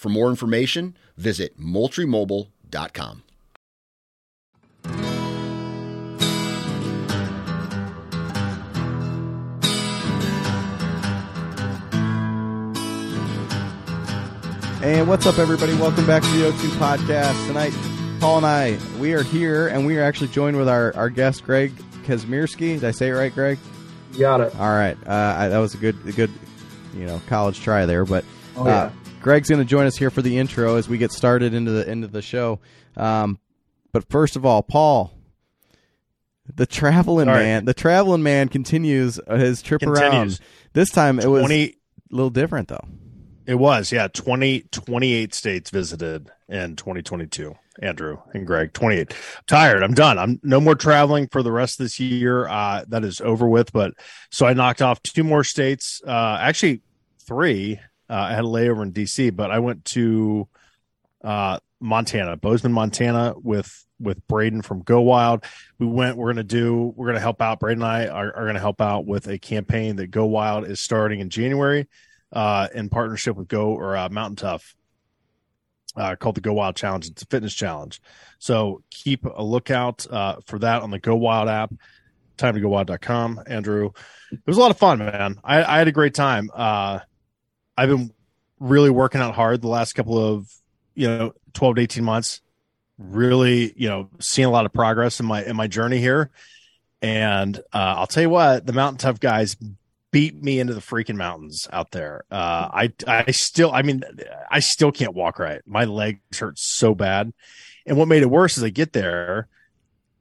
[0.00, 3.22] For more information, visit moultriemobile.com.
[14.82, 15.74] And what's up, everybody?
[15.74, 17.46] Welcome back to the O2 podcast.
[17.46, 17.74] Tonight,
[18.18, 21.44] Paul and I, we are here, and we are actually joined with our, our guest,
[21.44, 22.80] Greg Kazmierski.
[22.80, 23.58] Did I say it right, Greg?
[24.12, 24.54] You got it.
[24.56, 24.96] All right.
[25.06, 26.30] Uh, I, that was a good, a good,
[26.96, 28.06] you know, college try there.
[28.06, 28.24] But
[28.56, 28.76] Oh, yeah.
[28.84, 31.70] uh, Greg's going to join us here for the intro as we get started into
[31.70, 32.60] the end of the show.
[32.96, 33.38] Um,
[33.92, 35.12] but first of all, Paul,
[36.54, 37.42] the traveling right.
[37.42, 40.40] man, the traveling man continues uh, his trip around.
[40.72, 41.74] This time it was a
[42.10, 42.84] little different though.
[43.46, 44.08] it was yeah.
[44.08, 49.14] 20 28 states visited in 2022 andrew and greg 28
[49.46, 49.82] tired.
[49.82, 50.18] I'm done.
[50.18, 52.48] I'm no more traveling for the rest of this year.
[52.48, 53.72] Uh that is over with.
[53.72, 53.94] But
[54.30, 56.00] so i knocked off two more states.
[56.06, 56.82] Uh actually
[57.26, 57.78] three
[58.10, 60.48] uh, i had a layover in dc but i went to
[61.24, 65.44] uh montana bozeman montana with with braden from go wild
[65.78, 68.58] we went we're gonna do we're gonna help out braden and i are, are gonna
[68.58, 71.86] help out with a campaign that go wild is starting in january
[72.32, 74.74] uh, in partnership with Go or uh, Mountain Tough,
[75.96, 77.08] uh, called the Go Wild Challenge.
[77.08, 78.00] It's a fitness challenge.
[78.38, 81.72] So keep a lookout uh, for that on the Go Wild app.
[82.36, 83.42] Time to go wild.com.
[83.46, 83.90] Andrew,
[84.32, 85.38] it was a lot of fun, man.
[85.44, 86.50] I, I had a great time.
[86.54, 87.00] Uh,
[87.80, 88.12] I've been
[88.58, 90.52] really working out hard the last couple of,
[90.94, 92.42] you know, 12 to 18 months.
[92.98, 96.28] Really, you know, seeing a lot of progress in my in my journey here.
[97.00, 99.56] And uh, I'll tell you what, the Mountain Tough guys
[100.10, 102.24] beat me into the freaking mountains out there.
[102.30, 104.02] Uh, I I still, I mean,
[104.50, 105.62] I still can't walk right.
[105.64, 107.32] My legs hurt so bad.
[107.86, 109.48] And what made it worse is I get there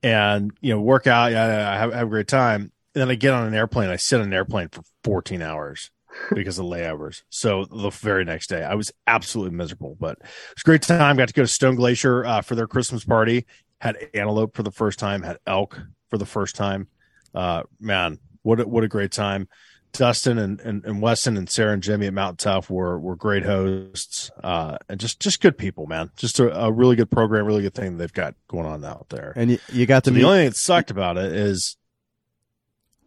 [0.01, 2.71] and you know work out, I have, have a great time.
[2.95, 3.89] And then I get on an airplane.
[3.89, 5.91] I sit on an airplane for 14 hours
[6.33, 7.23] because of layovers.
[7.29, 9.97] So the very next day, I was absolutely miserable.
[9.99, 10.23] But it
[10.55, 11.17] was a great time.
[11.17, 13.45] Got to go to Stone Glacier uh, for their Christmas party.
[13.81, 15.23] Had antelope for the first time.
[15.23, 16.87] Had elk for the first time.
[17.33, 19.47] Uh, man, what a, what a great time.
[19.91, 23.43] Dustin and, and, and Weston and Sarah and Jimmy at Mountain Tough were were great
[23.43, 26.11] hosts uh, and just just good people, man.
[26.15, 29.33] Just a, a really good program, really good thing they've got going on out there.
[29.35, 31.75] And you, you got to So meet the only thing that sucked about it is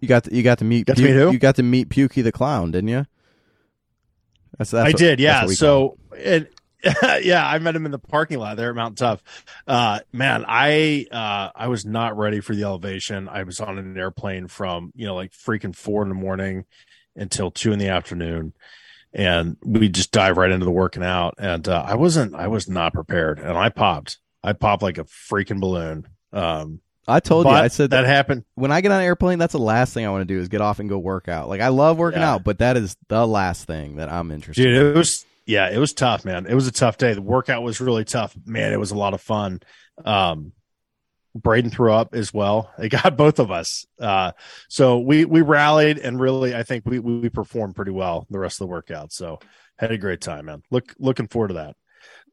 [0.03, 1.31] you got to, you got to meet Got to meet who?
[1.33, 3.07] you got to meet Pukey the clown, didn't you?
[4.59, 5.47] That's, that's I what- did, yeah.
[5.47, 6.53] So it,
[7.23, 9.23] yeah, I met him in the parking lot there at Mount Tough.
[9.67, 13.29] Uh, man, I uh, I was not ready for the elevation.
[13.29, 16.65] I was on an airplane from you know like freaking four in the morning
[17.15, 18.53] until two in the afternoon,
[19.13, 21.35] and we just dive right into the working out.
[21.39, 24.19] And uh, I wasn't, I was not prepared, and I popped.
[24.43, 26.09] I popped like a freaking balloon.
[26.33, 28.45] Um, I told you, I said that happened.
[28.55, 30.49] when I get on an airplane, that's the last thing I want to do is
[30.49, 31.49] get off and go work out.
[31.49, 32.35] Like I love working Yeah.
[32.35, 34.63] out, but that is the last thing that I'm interested.
[34.63, 34.87] Dude, in.
[34.87, 36.47] it was yeah, it was tough, man.
[36.47, 37.15] It was a tough day.
[37.15, 38.37] The workout was really tough.
[38.47, 39.61] Man, it was a lot of fun.
[40.05, 40.53] Um
[41.35, 42.71] Braden threw up as well.
[42.79, 43.85] It got both of us.
[44.01, 44.33] Uh
[44.69, 48.61] so we we rallied and really I think we we performed pretty well the rest
[48.61, 49.13] of the workout.
[49.13, 49.41] So
[49.79, 50.63] had a great time, man.
[50.71, 51.77] Look looking forward to that.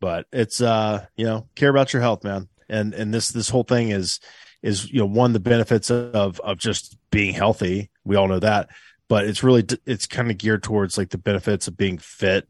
[0.01, 2.48] But it's uh, you know, care about your health, man.
[2.69, 4.19] And and this this whole thing is
[4.62, 7.90] is you know one the benefits of of just being healthy.
[8.04, 8.70] We all know that,
[9.08, 12.48] but it's really it's kind of geared towards like the benefits of being fit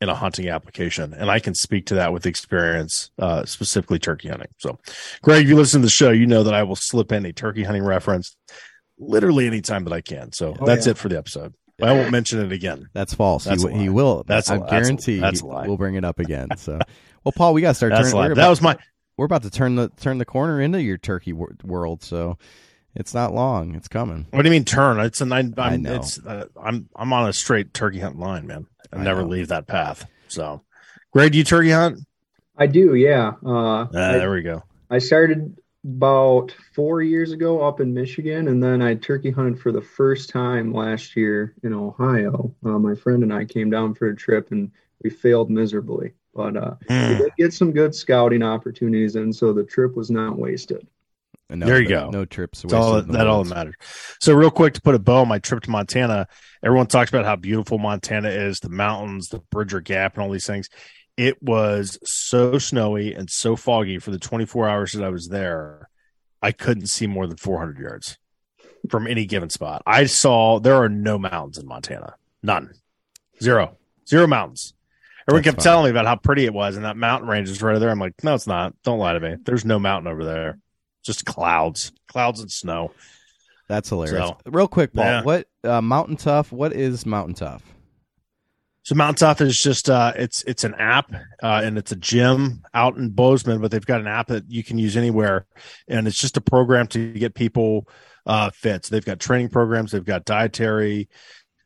[0.00, 1.12] in a hunting application.
[1.12, 4.48] And I can speak to that with experience, uh, specifically turkey hunting.
[4.58, 4.78] So,
[5.20, 7.32] Greg, if you listen to the show, you know that I will slip in a
[7.34, 8.34] turkey hunting reference
[8.98, 10.32] literally anytime that I can.
[10.32, 10.92] So Oh, that's yeah.
[10.92, 11.54] it for the episode.
[11.82, 12.88] I won't mention it again.
[12.92, 13.44] That's false.
[13.44, 14.22] That's he, he will.
[14.26, 14.66] That's a I lie.
[14.70, 16.48] That's a- guarantee that's a will bring it up again.
[16.56, 16.78] So,
[17.24, 18.34] well, Paul, we got to start That's turning.
[18.34, 18.76] That was my.
[19.20, 22.02] We're about to turn the turn the corner into your turkey wor- world.
[22.02, 22.38] So,
[22.94, 23.74] it's not long.
[23.74, 24.26] It's coming.
[24.30, 24.98] What do you mean turn?
[24.98, 25.52] It's a nine.
[25.58, 25.96] I'm, I know.
[25.96, 26.18] It's.
[26.18, 26.88] Uh, I'm.
[26.96, 28.66] I'm on a straight turkey hunt line, man.
[28.90, 29.28] I, I never know.
[29.28, 30.06] leave that path.
[30.28, 30.62] So,
[31.12, 31.98] Greg, do you turkey hunt?
[32.56, 33.32] I do, yeah.
[33.44, 34.62] Uh, Ah, I, there we go.
[34.88, 39.70] I started about four years ago up in Michigan, and then I turkey hunted for
[39.70, 42.54] the first time last year in Ohio.
[42.64, 44.70] Uh, my friend and I came down for a trip, and
[45.04, 46.14] we failed miserably.
[46.34, 47.18] But uh, we Mm.
[47.18, 50.86] did get some good scouting opportunities, and so the trip was not wasted.
[51.48, 52.10] And There you go.
[52.10, 52.62] No trips.
[52.62, 53.74] That's all wasted in that all that matters.
[54.20, 56.28] So, real quick to put a bow on my trip to Montana,
[56.64, 60.46] everyone talks about how beautiful Montana is, the mountains, the Bridger Gap, and all these
[60.46, 60.68] things.
[61.16, 65.88] It was so snowy and so foggy for the 24 hours that I was there.
[66.40, 68.16] I couldn't see more than 400 yards
[68.88, 69.82] from any given spot.
[69.84, 72.70] I saw there are no mountains in Montana, none,
[73.42, 73.76] zero,
[74.08, 74.72] zero mountains.
[75.28, 75.64] Everyone That's kept fine.
[75.64, 77.90] telling me about how pretty it was, and that mountain range is right over there.
[77.90, 78.74] I'm like, no, it's not.
[78.82, 79.36] Don't lie to me.
[79.44, 80.58] There's no mountain over there.
[81.04, 82.92] Just clouds, clouds and snow.
[83.68, 84.28] That's hilarious.
[84.28, 85.04] So, Real quick, Paul.
[85.04, 85.22] yeah.
[85.22, 86.50] What uh, Mountain Tough?
[86.52, 87.62] What is Mountain Tough?
[88.82, 91.12] So Mountain Tough is just uh it's it's an app
[91.42, 94.64] uh and it's a gym out in Bozeman, but they've got an app that you
[94.64, 95.46] can use anywhere
[95.86, 97.86] and it's just a program to get people
[98.24, 98.86] uh fit.
[98.86, 101.08] So they've got training programs, they've got dietary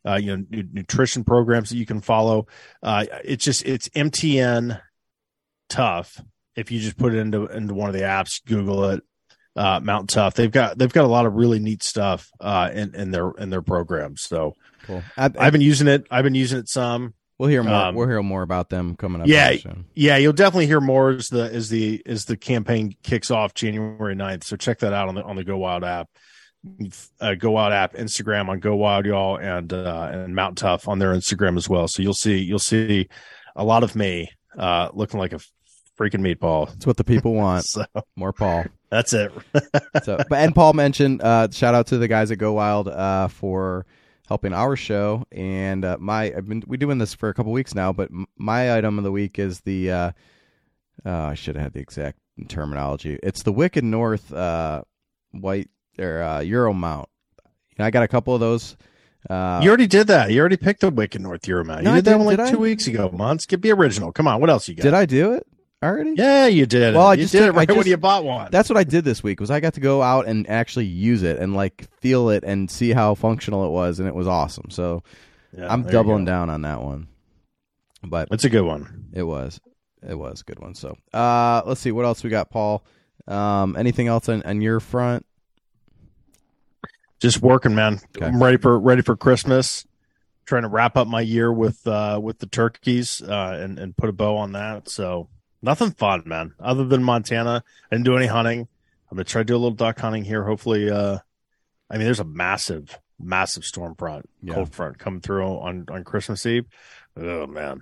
[0.06, 2.46] uh you know nu- nutrition programs that you can follow.
[2.82, 4.80] Uh it's just it's MTN
[5.68, 6.20] tough
[6.56, 9.02] if you just put it into into one of the apps, Google it.
[9.56, 10.34] Uh, Mountain Tough.
[10.34, 13.50] They've got they've got a lot of really neat stuff uh, in in their in
[13.50, 14.22] their programs.
[14.22, 15.02] So Cool.
[15.16, 16.06] I, I've been using it.
[16.10, 17.14] I've been using it some.
[17.38, 17.72] we'll hear more.
[17.72, 19.28] um, we'll hear more about them coming up.
[19.28, 19.54] Yeah.
[19.94, 24.16] Yeah, you'll definitely hear more as the as the as the campaign kicks off January
[24.16, 24.42] 9th.
[24.42, 26.08] So check that out on the on the Go Wild app.
[27.20, 30.98] Uh, Go Wild app, Instagram on Go Wild y'all and uh and Mountain Tough on
[30.98, 31.88] their Instagram as well.
[31.88, 33.08] So you'll see you'll see
[33.56, 35.40] a lot of me uh looking like a
[35.98, 36.68] freaking meatball.
[36.68, 37.64] That's what the people want.
[37.68, 37.84] So
[38.16, 38.64] More Paul.
[38.90, 39.30] that's it.
[40.04, 43.28] So, but and Paul mentioned uh, shout out to the guys at Go Wild uh,
[43.28, 43.86] for
[44.26, 45.24] helping our show.
[45.32, 48.26] And uh, my I've been we doing this for a couple weeks now, but m-
[48.38, 50.12] my item of the week is the uh,
[51.04, 52.18] uh, I should have had the exact
[52.48, 53.18] terminology.
[53.22, 54.82] It's the Wicked North uh,
[55.32, 55.68] white
[55.98, 57.08] or uh, Euro mount.
[57.78, 58.76] I got a couple of those.
[59.28, 60.30] Uh, you already did that.
[60.30, 61.78] You already picked the Wicked North Euromount.
[61.78, 62.50] You No, I did that one like did I?
[62.50, 63.10] two weeks ago.
[63.10, 63.46] Months.
[63.46, 64.12] Get be original.
[64.12, 64.40] Come on.
[64.40, 64.82] What else you got?
[64.82, 65.46] did I do it
[65.82, 66.14] already?
[66.16, 66.94] Yeah, you did.
[66.94, 68.48] Well, I you just did did- it right I when just- you bought one.
[68.50, 69.40] That's what I did this week.
[69.40, 72.70] Was I got to go out and actually use it and like feel it and
[72.70, 74.70] see how functional it was, and it was awesome.
[74.70, 75.02] So
[75.56, 77.08] Yeah, I'm doubling down on that one.
[78.02, 79.06] But It's a good one.
[79.14, 79.58] it was,
[80.06, 80.74] it was a good one.
[80.74, 82.84] So uh, let's see what else we got, Paul.
[83.26, 85.24] Um, anything else on, on your front?
[87.20, 88.26] Just working man Okay.
[88.26, 89.86] i'm ready for ready for christmas
[90.46, 94.08] trying to wrap up my year with uh with the turkeys uh and and put
[94.08, 95.28] a bow on that so
[95.62, 98.60] nothing fun man other than montana i didn't do any hunting
[99.10, 101.18] i'm gonna try to do a little duck hunting here hopefully uh
[101.90, 104.54] i mean there's a massive massive storm front Yeah.
[104.54, 106.66] cold front coming through on on christmas eve
[107.16, 107.80] oh man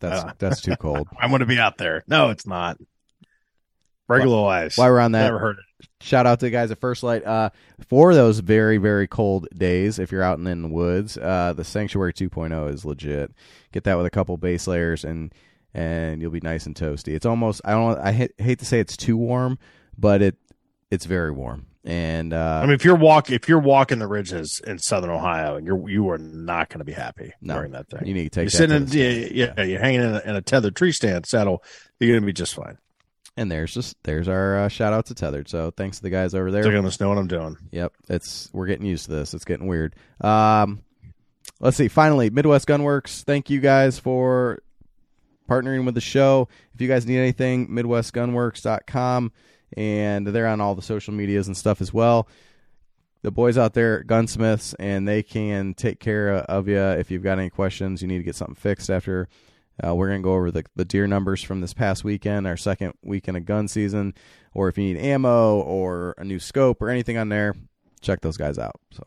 [0.00, 0.32] That's Uh.
[0.38, 1.06] that's too cold.
[1.20, 2.78] i'm gonna be out there no it's not
[4.08, 5.64] regular ice While we're on that, never heard it
[6.00, 7.50] shout out to the guys at First Lite uh,
[7.88, 9.98] for those very very cold days.
[9.98, 13.32] If you're out in, in the woods, uh, the Sanctuary 2.0 is legit.
[13.72, 15.32] Get that with a couple base layers and
[15.74, 17.14] and you'll be nice and toasty.
[17.14, 19.58] It's almost I don't I hate, hate to say it's too warm,
[19.98, 20.36] but it
[20.90, 21.66] it's very warm.
[21.84, 25.56] And uh, I mean, if you're walk if you're walking the ridges in southern Ohio,
[25.56, 27.54] and you're you are not going to be happy No.
[27.54, 28.06] during that thing.
[28.06, 30.36] you need to take You're that sitting in, yeah, yeah, you're hanging in a, in
[30.36, 31.62] a tethered tree stand saddle.
[32.00, 32.78] You're going to be just fine.
[33.36, 35.48] And there's just there's our uh, shout out to Tethered.
[35.48, 36.62] So thanks to the guys over there.
[36.62, 37.58] Going to know what I'm doing.
[37.70, 39.34] Yep, it's we're getting used to this.
[39.34, 39.94] It's getting weird.
[40.22, 40.82] Um,
[41.60, 41.88] let's see.
[41.88, 43.24] Finally, Midwest Gunworks.
[43.24, 44.60] Thank you guys for
[45.48, 46.48] partnering with the show.
[46.74, 49.32] If you guys need anything, MidwestGunworks.com,
[49.76, 52.28] and they're on all the social medias and stuff as well.
[53.22, 57.38] The boys out there, gunsmiths, and they can take care of you if you've got
[57.38, 58.02] any questions.
[58.02, 59.28] You need to get something fixed after.
[59.84, 62.56] Uh, we're going to go over the, the deer numbers from this past weekend, our
[62.56, 64.14] second weekend of gun season,
[64.54, 67.54] or if you need ammo or a new scope or anything on there,
[68.00, 68.80] check those guys out.
[68.92, 69.02] So,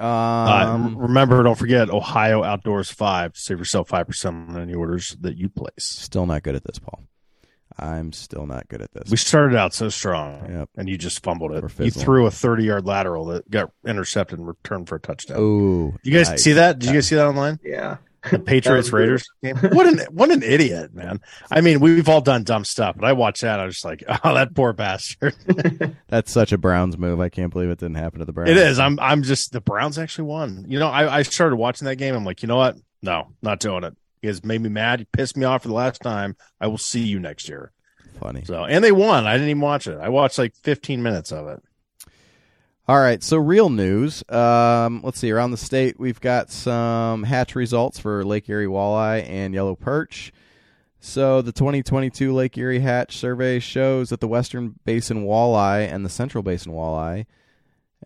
[0.00, 0.04] Uh,
[0.74, 3.32] um, remember, don't forget Ohio Outdoors Five.
[3.36, 5.72] Save yourself five percent on any orders that you place.
[5.78, 7.02] still not good at this, Paul.
[7.80, 9.08] I'm still not good at this.
[9.10, 10.68] We started out so strong, Yep.
[10.76, 11.62] and you just fumbled it.
[11.78, 15.36] You threw a 30 yard lateral that got intercepted and returned for a touchdown.
[15.40, 16.42] Oh, you guys nice.
[16.42, 16.78] see that?
[16.80, 17.58] Did you guys see that online?
[17.64, 17.98] Yeah.
[18.30, 19.56] The Patriots Raiders game.
[19.56, 21.20] What an what an idiot, man.
[21.50, 23.60] I mean, we've all done dumb stuff, but I watched that.
[23.60, 25.34] I was just like, oh, that poor bastard.
[26.08, 27.20] That's such a Browns move.
[27.20, 28.50] I can't believe it didn't happen to the Browns.
[28.50, 28.78] It is.
[28.78, 30.64] I'm I'm just the Browns actually won.
[30.68, 32.14] You know, I, I started watching that game.
[32.14, 32.76] I'm like, you know what?
[33.02, 33.96] No, not doing it.
[34.22, 35.00] You guys made me mad.
[35.00, 36.36] You pissed me off for the last time.
[36.60, 37.72] I will see you next year.
[38.20, 38.44] Funny.
[38.44, 39.26] So and they won.
[39.26, 39.98] I didn't even watch it.
[39.98, 41.62] I watched like 15 minutes of it.
[42.88, 44.24] All right, so real news.
[44.30, 45.30] Um, let's see.
[45.30, 50.32] Around the state, we've got some hatch results for Lake Erie walleye and yellow perch.
[50.98, 56.08] So the 2022 Lake Erie Hatch Survey shows that the Western Basin walleye and the
[56.08, 57.26] Central Basin walleye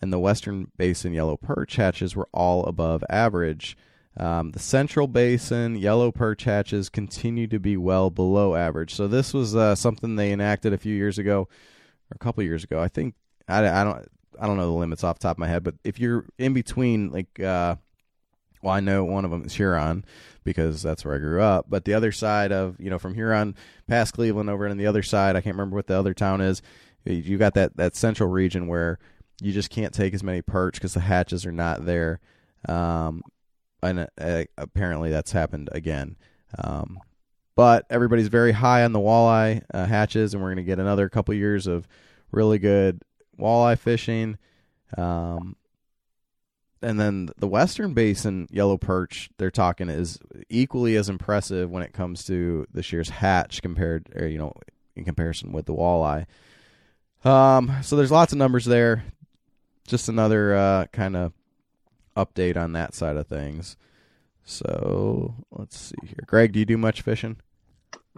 [0.01, 3.77] and the Western Basin yellow perch hatches were all above average.
[4.17, 8.93] Um, the Central Basin yellow perch hatches continue to be well below average.
[8.97, 12.65] So this was uh, something they enacted a few years ago, or a couple years
[12.65, 12.81] ago.
[12.81, 13.15] I think
[13.47, 14.09] I, I don't
[14.43, 16.53] I don't know the limits off the top of my head, but if you're in
[16.53, 17.77] between, like, uh,
[18.61, 20.05] well, I know one of them is Huron
[20.43, 21.67] because that's where I grew up.
[21.69, 23.55] But the other side of, you know, from Huron
[23.87, 26.61] past Cleveland over and the other side, I can't remember what the other town is.
[27.05, 28.99] You got that, that central region where
[29.41, 32.19] you just can't take as many perch because the hatches are not there.
[32.69, 33.23] Um,
[33.81, 36.17] and uh, apparently that's happened again.
[36.59, 36.99] Um,
[37.55, 41.09] but everybody's very high on the walleye uh, hatches, and we're going to get another
[41.09, 41.87] couple years of
[42.33, 43.03] really good
[43.39, 44.39] walleye fishing.
[44.97, 45.57] Um,
[46.83, 51.93] and then the Western Basin yellow perch they're talking is equally as impressive when it
[51.93, 54.53] comes to this year's hatch compared, or you know,
[54.97, 56.27] in comparison with the walleye.
[57.25, 59.05] Um, so there's lots of numbers there.
[59.87, 61.33] Just another uh, kind of
[62.17, 63.77] update on that side of things.
[64.45, 66.25] So let's see here.
[66.27, 67.37] Greg, do you do much fishing?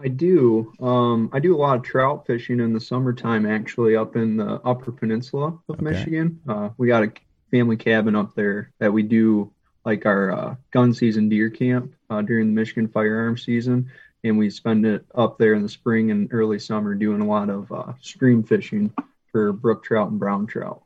[0.02, 0.72] I do.
[0.80, 4.60] Um, I do a lot of trout fishing in the summertime, actually, up in the
[4.64, 5.84] Upper Peninsula of Okay.
[5.84, 6.40] Michigan.
[6.48, 7.12] Uh, we got a
[7.50, 9.52] family cabin up there that we do
[9.84, 13.90] like our uh, gun season deer camp uh, during the Michigan firearm season,
[14.24, 17.48] and we spend it up there in the spring and early summer doing a lot
[17.50, 18.92] of uh, stream fishing
[19.30, 20.82] for brook trout and brown trout.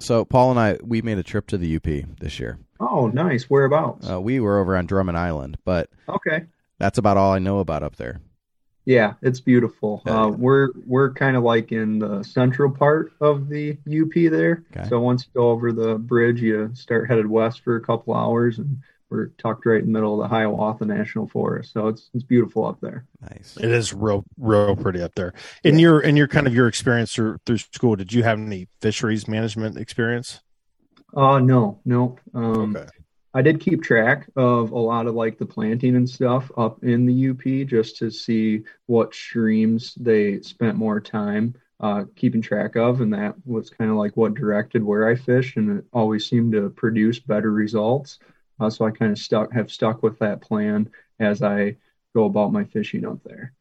[0.00, 1.84] So Paul and I we made a trip to the UP
[2.18, 2.58] this year.
[2.80, 3.44] Oh, nice.
[3.44, 4.10] Whereabouts?
[4.10, 6.46] Uh, we were over on Drummond Island, but okay.
[6.78, 8.20] that's about all I know about up there.
[8.90, 10.02] Yeah, it's beautiful.
[10.04, 14.64] Yeah, Uh, we're we're kind of like in the central part of the UP there.
[14.76, 14.88] Okay.
[14.88, 18.58] So once you go over the bridge, you start headed west for a couple hours,
[18.58, 18.78] and
[19.08, 21.72] we're tucked right in the middle of the Hiawatha National Forest.
[21.72, 23.06] So it's it's beautiful up there.
[23.20, 23.56] Nice.
[23.60, 25.34] It is real, real pretty up there.
[25.62, 28.66] In your, in your kind of your experience through, through school, did you have any
[28.80, 30.40] fisheries management experience?
[31.14, 32.16] Uh no, no.
[32.34, 32.88] Um, Okay.
[33.32, 37.06] I did keep track of a lot of like the planting and stuff up in
[37.06, 43.00] the UP just to see what streams they spent more time uh, keeping track of,
[43.00, 46.52] and that was kind of like what directed where I fished, and it always seemed
[46.52, 48.18] to produce better results.
[48.58, 51.76] Uh, so I kind of stuck have stuck with that plan as I
[52.14, 53.54] go about my fishing up there.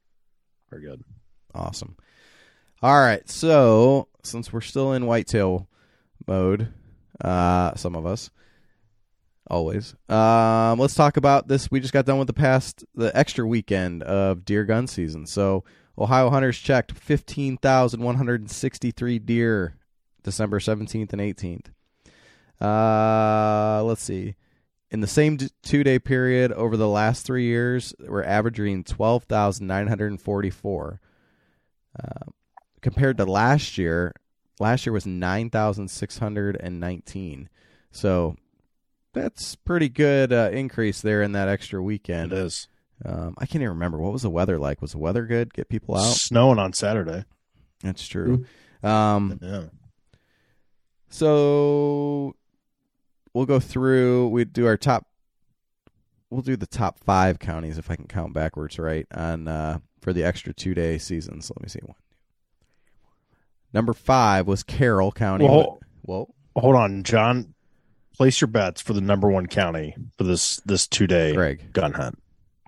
[0.70, 1.04] Very good.
[1.56, 1.96] Awesome.
[2.82, 3.28] All right.
[3.30, 5.70] So since we're still in whitetail
[6.28, 6.74] mode,
[7.22, 8.30] uh, some of us
[9.50, 11.72] always, um, let's talk about this.
[11.72, 15.26] We just got done with the past the extra weekend of deer gun season.
[15.26, 15.64] So
[15.98, 19.76] Ohio hunters checked fifteen thousand one hundred and sixty three deer,
[20.24, 21.72] December seventeenth and eighteenth.
[22.62, 24.36] Uh, let's see.
[24.92, 31.02] In the same two day period over the last three years, we're averaging 12,944.
[32.04, 32.26] Uh,
[32.82, 34.14] compared to last year,
[34.60, 37.50] last year was 9,619.
[37.92, 38.36] So
[39.14, 42.32] that's pretty good uh, increase there in that extra weekend.
[42.34, 42.68] is
[43.06, 43.98] Um, I can't even remember.
[44.00, 44.82] What was the weather like?
[44.82, 45.54] Was the weather good?
[45.54, 46.14] Get people out?
[46.14, 47.26] snowing on Saturday.
[47.84, 48.46] That's true.
[48.84, 49.64] Um, Yeah.
[51.10, 52.36] So
[53.34, 54.30] we'll go through.
[54.30, 55.08] We do our top.
[56.30, 60.14] We'll do the top five counties if I can count backwards right on uh, for
[60.14, 61.50] the extra two day seasons.
[61.50, 61.98] Let me see one.
[63.74, 65.46] Number five was Carroll County.
[65.46, 67.54] Well, Well, Hold on, John.
[68.20, 71.72] Place your bets for the number one county for this this two day Greg.
[71.72, 72.22] gun hunt.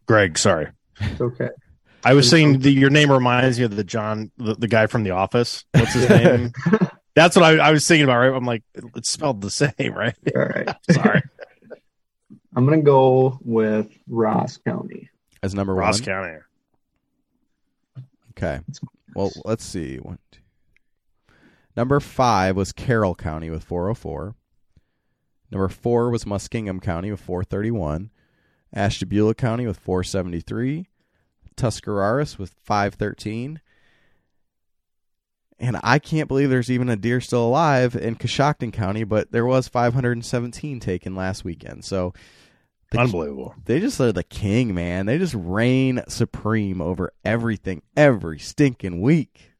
[0.05, 0.69] Greg, sorry.
[1.01, 1.49] It's okay.
[2.05, 5.03] I was saying the, your name reminds me of the John, the, the guy from
[5.03, 5.65] The Office.
[5.73, 6.53] What's his name?
[7.15, 8.19] That's what I, I was thinking about.
[8.19, 8.33] Right?
[8.33, 8.63] I'm like,
[8.95, 10.15] it's spelled the same, right?
[10.33, 10.69] All right.
[10.91, 11.21] Sorry,
[12.55, 15.09] I'm gonna go with Ross County.
[15.43, 16.15] as number Ross one.
[16.15, 16.39] Ross County.
[18.31, 18.61] Okay.
[19.15, 19.97] Well, let's see.
[19.97, 20.39] One, two.
[21.75, 24.33] Number five was Carroll County with 404.
[25.51, 28.09] Number four was Muskingum County with 431.
[28.73, 30.87] Ashtabula County with 473.
[31.57, 33.59] Tuscarawas with 513.
[35.59, 39.45] And I can't believe there's even a deer still alive in Coshocton County, but there
[39.45, 41.85] was 517 taken last weekend.
[41.85, 42.13] So
[42.91, 43.53] The- Unbelievable.
[43.65, 45.05] They just are the king, man.
[45.05, 49.51] They just reign supreme over everything every stinking week.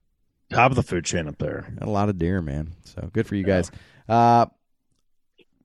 [0.50, 1.74] Top of the food chain up there.
[1.80, 2.74] A lot of deer, man.
[2.84, 3.72] So good for you guys.
[4.10, 4.48] Uh,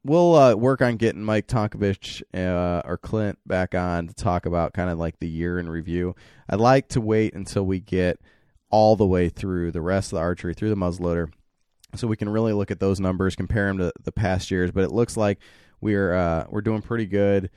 [0.07, 4.73] we'll uh, work on getting Mike Tonkovich uh, or Clint back on to talk about
[4.73, 6.15] kind of like the year in review.
[6.49, 8.21] I'd like to wait until we get
[8.71, 11.33] all the way through the rest of the archery, through the muzzleloader,
[11.95, 14.71] so we can really look at those numbers, compare them to the past years.
[14.71, 15.41] But it looks like
[15.81, 17.51] we're uh, we're doing pretty good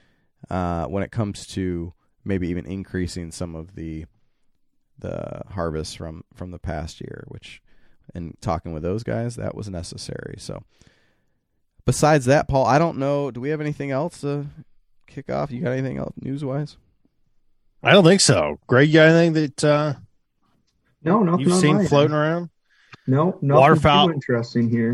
[0.50, 1.94] uh, when it comes to
[2.26, 4.06] maybe even increasing some of the
[4.98, 7.62] the harvest from from the past year, which
[8.16, 10.36] and talking with those guys that was necessary.
[10.40, 10.64] So
[11.90, 13.32] besides that, Paul, I don't know.
[13.32, 14.46] Do we have anything else to
[15.08, 15.50] kick off?
[15.52, 16.78] You got anything else news wise?
[17.82, 18.60] I don't think so.
[18.68, 19.94] Greg, you got anything that uh,
[21.04, 21.48] No, nothing.
[21.48, 22.22] you've seen floating end.
[22.22, 22.50] around?
[23.08, 24.94] No, nothing Waterfowl- too interesting here.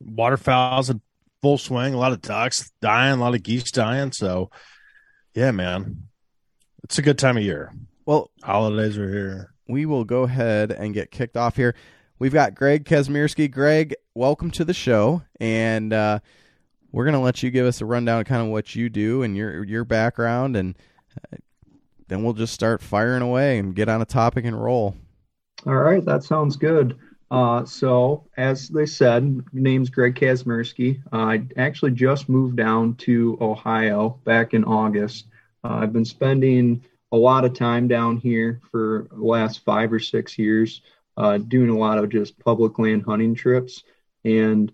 [0.00, 1.00] Waterfowl's in
[1.42, 1.92] full swing.
[1.92, 3.18] A lot of ducks dying.
[3.18, 4.12] A lot of geese dying.
[4.12, 4.50] So,
[5.34, 6.04] yeah, man,
[6.84, 7.72] it's a good time of year.
[8.06, 9.52] Well, Holidays are here.
[9.68, 11.74] we will go ahead and get kicked off here.
[12.20, 13.50] We've got Greg Kazmierski.
[13.50, 16.20] Greg, welcome to the show, and uh,
[16.92, 19.22] we're going to let you give us a rundown of kind of what you do
[19.22, 20.76] and your your background, and
[21.16, 21.38] uh,
[22.08, 24.94] then we'll just start firing away and get on a topic and roll.
[25.64, 26.98] All right, that sounds good.
[27.30, 31.00] Uh, so, as they said, name's Greg Kazmierski.
[31.10, 35.28] Uh, I actually just moved down to Ohio back in August.
[35.64, 39.98] Uh, I've been spending a lot of time down here for the last five or
[39.98, 40.82] six years,
[41.20, 43.82] uh, doing a lot of just public land hunting trips,
[44.24, 44.72] and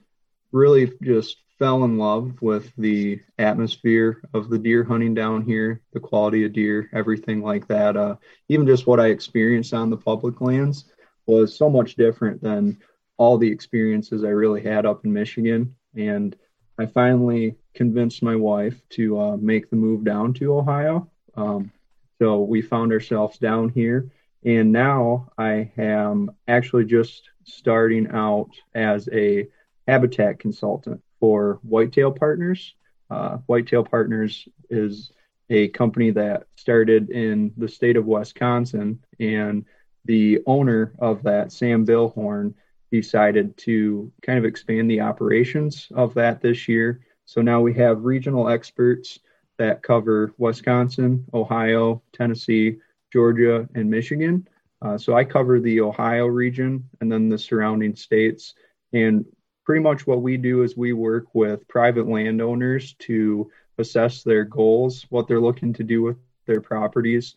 [0.52, 6.00] really just fell in love with the atmosphere of the deer hunting down here, the
[6.00, 7.96] quality of deer, everything like that.
[7.96, 8.14] Uh,
[8.48, 10.84] even just what I experienced on the public lands
[11.26, 12.78] was so much different than
[13.16, 15.74] all the experiences I really had up in Michigan.
[15.96, 16.36] And
[16.78, 21.10] I finally convinced my wife to uh, make the move down to Ohio.
[21.34, 21.72] Um,
[22.20, 24.10] so we found ourselves down here.
[24.46, 29.48] And now I am actually just starting out as a
[29.88, 32.76] habitat consultant for Whitetail Partners.
[33.10, 35.10] Uh, Whitetail Partners is
[35.50, 39.64] a company that started in the state of Wisconsin, and
[40.04, 42.54] the owner of that, Sam Billhorn,
[42.92, 47.00] decided to kind of expand the operations of that this year.
[47.24, 49.18] So now we have regional experts
[49.58, 52.76] that cover Wisconsin, Ohio, Tennessee,
[53.12, 54.48] Georgia, and Michigan.
[54.82, 58.54] Uh, so I cover the Ohio region and then the surrounding states.
[58.92, 59.24] And
[59.64, 65.06] pretty much what we do is we work with private landowners to assess their goals,
[65.10, 66.16] what they're looking to do with
[66.46, 67.36] their properties,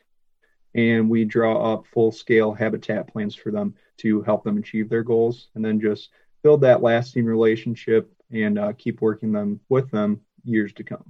[0.76, 5.04] and we draw up full scale habitat plans for them to help them achieve their
[5.04, 6.10] goals and then just
[6.44, 11.04] build that lasting relationship and uh, keep working them with them years to come.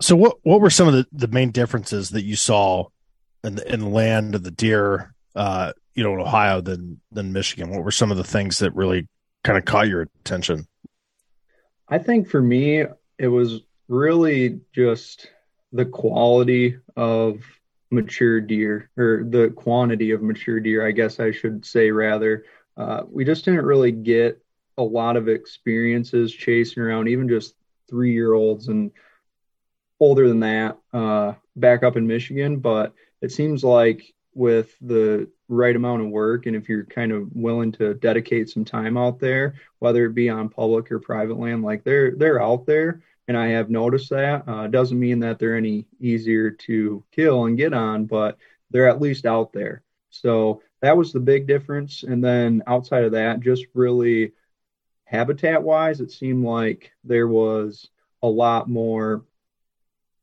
[0.00, 2.86] So, what what were some of the, the main differences that you saw
[3.42, 7.70] in the, in land of the deer, uh, you know, in Ohio than than Michigan?
[7.70, 9.08] What were some of the things that really
[9.44, 10.66] kind of caught your attention?
[11.88, 12.84] I think for me,
[13.18, 15.30] it was really just
[15.72, 17.42] the quality of
[17.90, 22.44] mature deer or the quantity of mature deer, I guess I should say rather.
[22.76, 24.40] Uh, we just didn't really get
[24.76, 27.54] a lot of experiences chasing around, even just
[27.88, 28.92] three year olds and
[30.00, 32.58] older than that, uh, back up in Michigan.
[32.58, 37.34] But it seems like with the right amount of work, and if you're kind of
[37.34, 41.62] willing to dedicate some time out there, whether it be on public or private land,
[41.62, 44.48] like they're they're out there and I have noticed that.
[44.48, 48.38] Uh, doesn't mean that they're any easier to kill and get on, but
[48.70, 49.82] they're at least out there.
[50.10, 52.02] So that was the big difference.
[52.02, 54.32] And then outside of that, just really
[55.04, 57.90] habitat wise, it seemed like there was
[58.22, 59.24] a lot more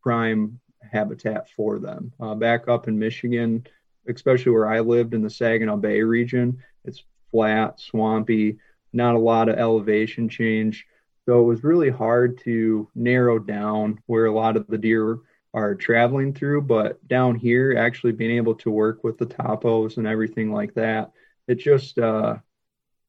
[0.06, 0.60] prime
[0.92, 2.14] habitat for them.
[2.20, 3.66] Uh, back up in Michigan,
[4.08, 8.60] especially where I lived in the Saginaw Bay region, it's flat, swampy,
[8.94, 10.86] not a lot of elevation change.
[11.26, 15.18] So it was really hard to narrow down where a lot of the deer
[15.56, 16.62] are traveling through.
[16.62, 21.14] But down here, actually being able to work with the topos and everything like that,
[21.48, 22.36] it just uh,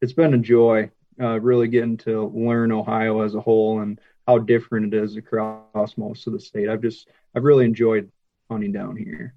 [0.00, 0.90] it's been a joy.
[1.20, 5.96] Uh, really getting to learn Ohio as a whole and how different it is across
[5.96, 6.68] most of the state.
[6.68, 8.10] I've just I've really enjoyed
[8.50, 9.34] hunting down here.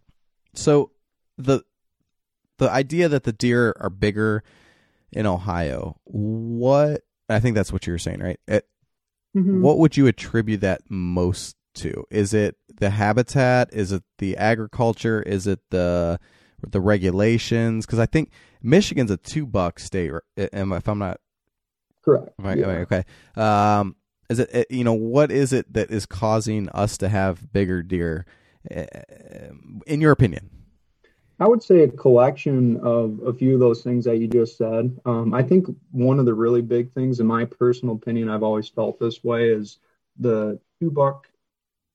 [0.53, 0.91] So
[1.37, 1.63] the
[2.57, 4.43] the idea that the deer are bigger
[5.11, 8.39] in Ohio, what I think that's what you were saying, right?
[8.47, 8.65] It,
[9.35, 9.61] Mm-hmm.
[9.61, 12.03] What would you attribute that most to?
[12.09, 13.69] Is it the habitat?
[13.71, 15.21] Is it the agriculture?
[15.21, 16.19] Is it the
[16.67, 17.85] the regulations?
[17.85, 18.31] Because I think
[18.63, 20.11] Michigan's a two buck state.
[20.35, 21.19] Am if I'm not
[22.03, 22.29] Correct.
[22.39, 22.65] Right, Yeah.
[22.65, 23.03] right, okay.
[23.35, 23.95] Um,
[24.29, 28.25] is it you know what is it that is causing us to have bigger deer
[28.75, 28.83] uh,
[29.87, 30.49] in your opinion
[31.41, 34.99] I would say a collection of a few of those things that you just said.
[35.05, 38.67] Um, I think one of the really big things, in my personal opinion, I've always
[38.67, 39.79] felt this way, is
[40.19, 41.29] the two buck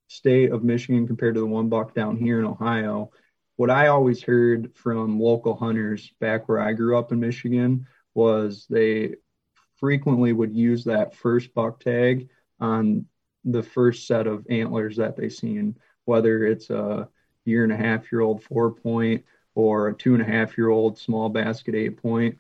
[0.08, 3.10] state of Michigan compared to the one buck down here in Ohio.
[3.56, 8.66] What I always heard from local hunters back where I grew up in Michigan was
[8.70, 9.16] they
[9.84, 12.26] frequently would use that first buck tag
[12.58, 13.04] on
[13.44, 17.06] the first set of antlers that they seen, whether it's a
[17.44, 19.22] year and a half year old four point
[19.54, 22.34] or a two and a half year old small basket eight point,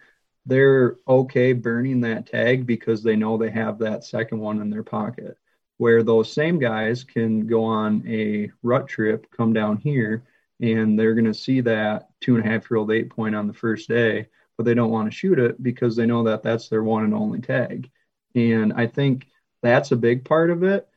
[0.46, 4.82] they're okay burning that tag because they know they have that second one in their
[4.82, 5.36] pocket.
[5.76, 10.24] Where those same guys can go on a rut trip, come down here,
[10.62, 13.46] and they're going to see that two and a half year old eight point on
[13.46, 16.68] the first day, but they don't want to shoot it because they know that that's
[16.68, 17.90] their one and only tag.
[18.34, 19.26] And I think
[19.62, 20.88] that's a big part of it.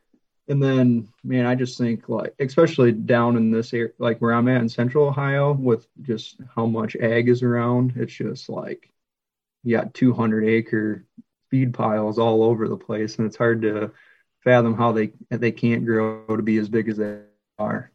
[0.48, 4.48] And then, man, I just think like, especially down in this area, like where I'm
[4.48, 8.90] at in Central Ohio, with just how much ag is around, it's just like
[9.62, 11.04] you got 200 acre
[11.50, 13.90] feed piles all over the place, and it's hard to
[14.42, 17.18] fathom how they they can't grow to be as big as they
[17.58, 17.90] are.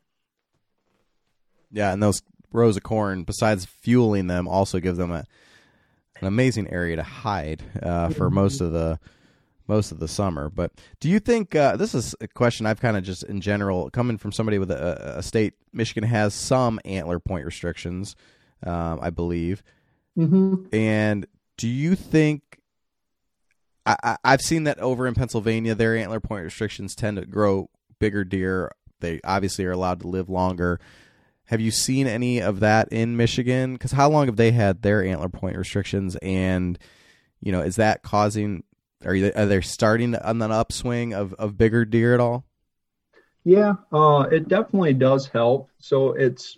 [1.71, 2.21] Yeah, and those
[2.51, 5.25] rows of corn, besides fueling them, also give them a
[6.23, 8.99] an amazing area to hide uh, for most of the
[9.67, 10.49] most of the summer.
[10.49, 13.89] But do you think uh, this is a question I've kind of just in general
[13.89, 18.15] coming from somebody with a, a state Michigan has some antler point restrictions,
[18.65, 19.63] um, I believe.
[20.17, 20.75] Mm-hmm.
[20.75, 21.25] And
[21.57, 22.59] do you think
[23.85, 28.23] I, have seen that over in Pennsylvania, their antler point restrictions tend to grow bigger
[28.23, 28.71] deer.
[29.01, 30.79] They obviously are allowed to live longer.
[31.47, 33.73] Have you seen any of that in Michigan?
[33.73, 36.15] Because how long have they had their antler point restrictions?
[36.21, 36.79] And
[37.41, 38.63] you know, is that causing
[39.05, 42.45] are you are they starting on an upswing of of bigger deer at all?
[43.43, 45.69] Yeah, uh, it definitely does help.
[45.79, 46.57] So it's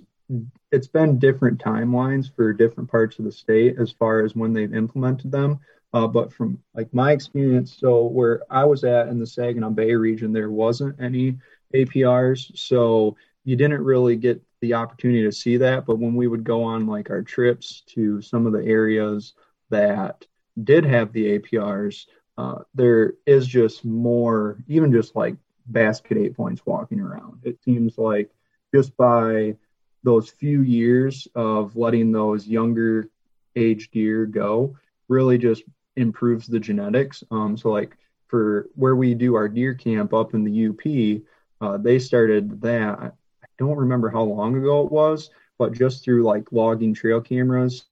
[0.71, 4.73] it's been different timelines for different parts of the state as far as when they've
[4.73, 5.59] implemented them.
[5.93, 9.95] Uh, but from like my experience, so where I was at in the Saginaw Bay
[9.95, 11.37] region, there wasn't any
[11.73, 13.15] APRs, so
[13.45, 15.85] you didn't really get the opportunity to see that.
[15.85, 19.33] But when we would go on like our trips to some of the areas
[19.69, 20.25] that
[20.63, 22.05] did have the APRs,
[22.37, 25.35] uh, there is just more, even just like
[25.67, 27.39] basket eight points walking around.
[27.43, 28.31] It seems like
[28.73, 29.55] just by
[30.03, 33.09] those few years of letting those younger
[33.55, 34.75] age deer go
[35.07, 35.63] really just
[35.95, 37.23] improves the genetics.
[37.31, 37.95] Um, so like
[38.27, 41.21] for where we do our deer camp up in the UP,
[41.61, 43.13] uh, they started that.
[43.57, 47.85] Don't remember how long ago it was, but just through like logging trail cameras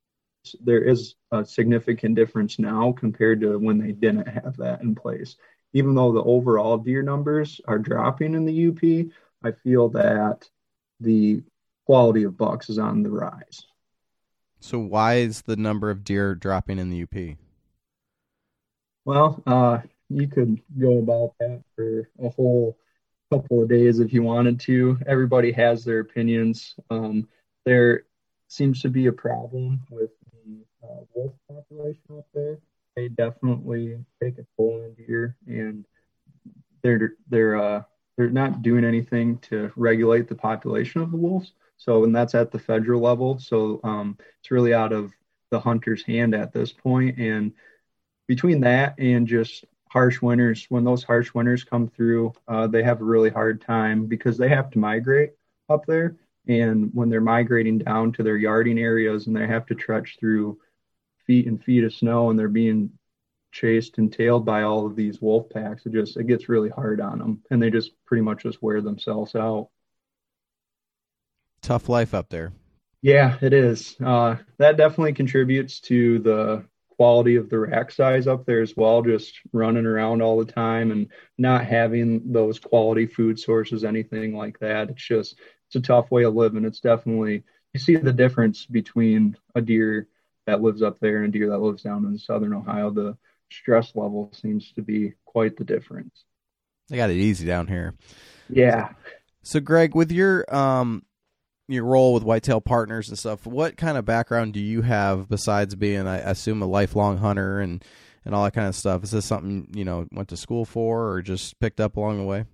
[0.61, 5.35] there is a significant difference now compared to when they didn't have that in place.
[5.73, 9.11] Even though the overall deer numbers are dropping in the UP,
[9.43, 10.47] I feel that
[10.99, 11.41] the
[11.85, 13.65] quality of bucks is on the rise.
[14.59, 17.37] So why is the number of deer dropping in the UP?
[19.05, 22.77] Well, uh, you could go about that for a whole
[23.33, 24.97] couple of days if you wanted to.
[25.07, 26.75] Everybody has their opinions.
[26.91, 27.27] Um,
[27.65, 28.03] there
[28.47, 30.11] seems to be a problem with
[30.83, 32.59] uh, wolf population up there.
[32.95, 35.83] They definitely take a toll in deer, and
[36.83, 37.83] they're they're uh,
[38.17, 41.53] they're not doing anything to regulate the population of the wolves.
[41.77, 43.39] So, and that's at the federal level.
[43.39, 45.11] So, um, it's really out of
[45.49, 47.17] the hunter's hand at this point.
[47.17, 47.53] And
[48.27, 52.99] between that and just harsh winters, when those harsh winters come through, uh, they have
[52.99, 55.33] a really hard time because they have to migrate
[55.69, 56.17] up there.
[56.47, 60.57] And when they're migrating down to their yarding areas and they have to trudge through
[61.27, 62.89] feet and feet of snow and they're being
[63.51, 66.99] chased and tailed by all of these wolf packs, it just it gets really hard
[66.99, 69.69] on them, and they just pretty much just wear themselves out.
[71.61, 72.51] Tough life up there.
[73.03, 73.95] Yeah, it is.
[74.03, 79.01] Uh, that definitely contributes to the quality of the rack size up there as well.
[79.01, 84.59] Just running around all the time and not having those quality food sources, anything like
[84.59, 84.89] that.
[84.89, 86.65] It's just it's a tough way of living.
[86.65, 90.07] It's definitely you see the difference between a deer
[90.45, 93.17] that lives up there and a deer that lives down in southern Ohio, the
[93.49, 96.25] stress level seems to be quite the difference.
[96.89, 97.95] They got it easy down here.
[98.49, 98.89] Yeah.
[99.41, 101.03] So, Greg, with your um
[101.67, 105.75] your role with Whitetail Partners and stuff, what kind of background do you have besides
[105.75, 107.83] being, I assume, a lifelong hunter and
[108.25, 109.03] and all that kind of stuff?
[109.03, 112.23] Is this something you know went to school for or just picked up along the
[112.23, 112.45] way?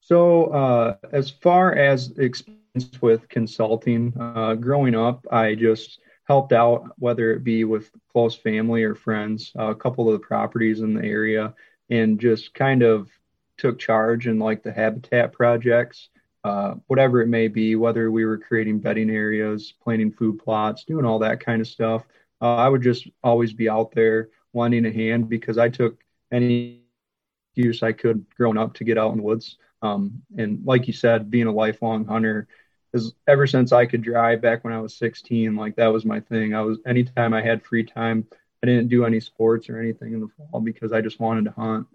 [0.00, 6.84] So, uh, as far as experience with consulting, uh, growing up, I just helped out,
[6.98, 10.94] whether it be with close family or friends, uh, a couple of the properties in
[10.94, 11.54] the area.
[11.90, 13.10] and just kind of
[13.58, 16.08] took charge in like the habitat projects,
[16.44, 21.04] uh, whatever it may be, whether we were creating bedding areas, planting food plots, doing
[21.04, 22.04] all that kind of stuff.
[22.40, 26.82] Uh, I would just always be out there wanting a hand because I took any
[27.54, 29.58] use I could growing up to get out in the woods.
[29.82, 32.48] Um, and like you said, being a lifelong hunter
[32.92, 36.20] is ever since I could drive back when I was 16, like that was my
[36.20, 36.54] thing.
[36.54, 38.26] I was anytime I had free time,
[38.62, 41.52] I didn't do any sports or anything in the fall because I just wanted to
[41.52, 41.86] hunt.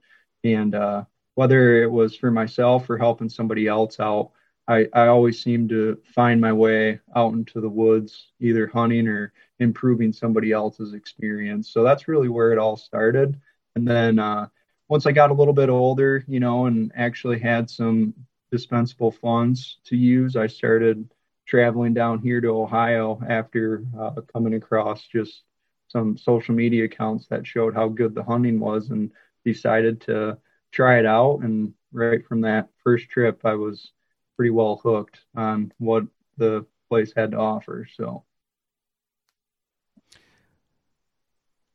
[0.44, 4.32] And uh, whether it was for myself or helping somebody else out,
[4.68, 9.32] I, I always seemed to find my way out into the woods, either hunting or
[9.60, 11.70] improving somebody else's experience.
[11.70, 13.40] So that's really where it all started.
[13.76, 14.48] And then uh,
[14.88, 18.14] once I got a little bit older, you know, and actually had some
[18.52, 21.10] dispensable funds to use, I started
[21.46, 25.44] traveling down here to Ohio after uh, coming across just
[25.88, 29.12] some social media accounts that showed how good the hunting was and
[29.44, 30.38] decided to
[30.76, 31.40] try it out.
[31.40, 33.92] And right from that first trip, I was
[34.36, 36.04] pretty well hooked on what
[36.38, 37.88] the place had to offer.
[37.96, 38.24] So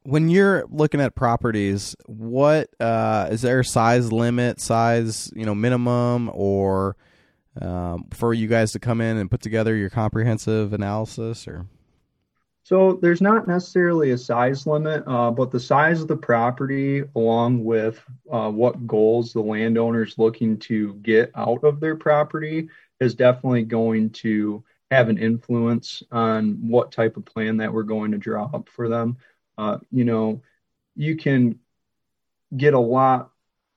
[0.03, 5.55] when you're looking at properties, what uh, is there a size limit, size you know
[5.55, 6.97] minimum, or
[7.61, 11.67] um, for you guys to come in and put together your comprehensive analysis, or?
[12.71, 17.65] So there's not necessarily a size limit, uh, but the size of the property, along
[17.65, 22.69] with uh, what goals the landowner is looking to get out of their property,
[23.01, 28.13] is definitely going to have an influence on what type of plan that we're going
[28.13, 29.17] to draw up for them.
[29.59, 30.41] Uh, you know,
[30.95, 31.59] you can
[32.57, 33.33] get a lot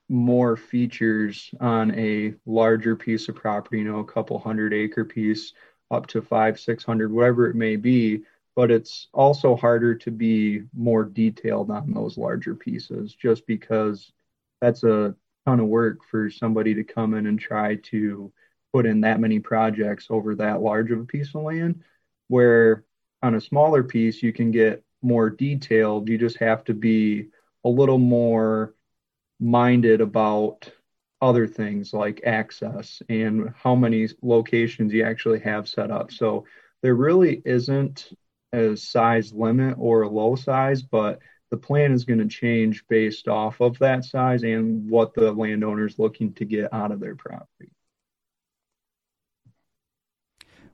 [0.08, 5.52] more features on a larger piece of property, you know, a couple hundred acre piece
[5.90, 8.22] up to five, 600, whatever it may be.
[8.56, 14.12] But it's also harder to be more detailed on those larger pieces just because
[14.60, 15.14] that's a
[15.46, 18.32] ton of work for somebody to come in and try to
[18.72, 21.82] put in that many projects over that large of a piece of land.
[22.28, 22.84] Where
[23.22, 26.08] on a smaller piece, you can get more detailed.
[26.08, 27.28] You just have to be
[27.64, 28.74] a little more
[29.40, 30.70] minded about
[31.20, 36.12] other things like access and how many locations you actually have set up.
[36.12, 36.44] So
[36.82, 38.10] there really isn't
[38.54, 43.28] a size limit or a low size, but the plan is going to change based
[43.28, 47.14] off of that size and what the landowner is looking to get out of their
[47.14, 47.70] property.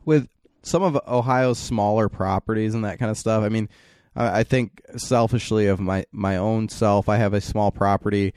[0.04, 0.28] With
[0.62, 3.68] some of Ohio's smaller properties and that kind of stuff, I mean,
[4.16, 8.34] I think selfishly of my my own self, I have a small property.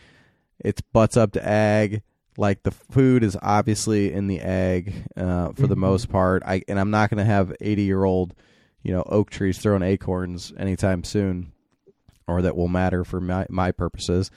[0.60, 2.04] It's butts up to ag.
[2.38, 5.66] Like the food is obviously in the ag uh, for mm-hmm.
[5.68, 6.44] the most part.
[6.46, 8.36] I and I'm not going to have 80 year old,
[8.84, 11.52] you know, oak trees throwing acorns anytime soon,
[12.28, 14.30] or that will matter for my my purposes.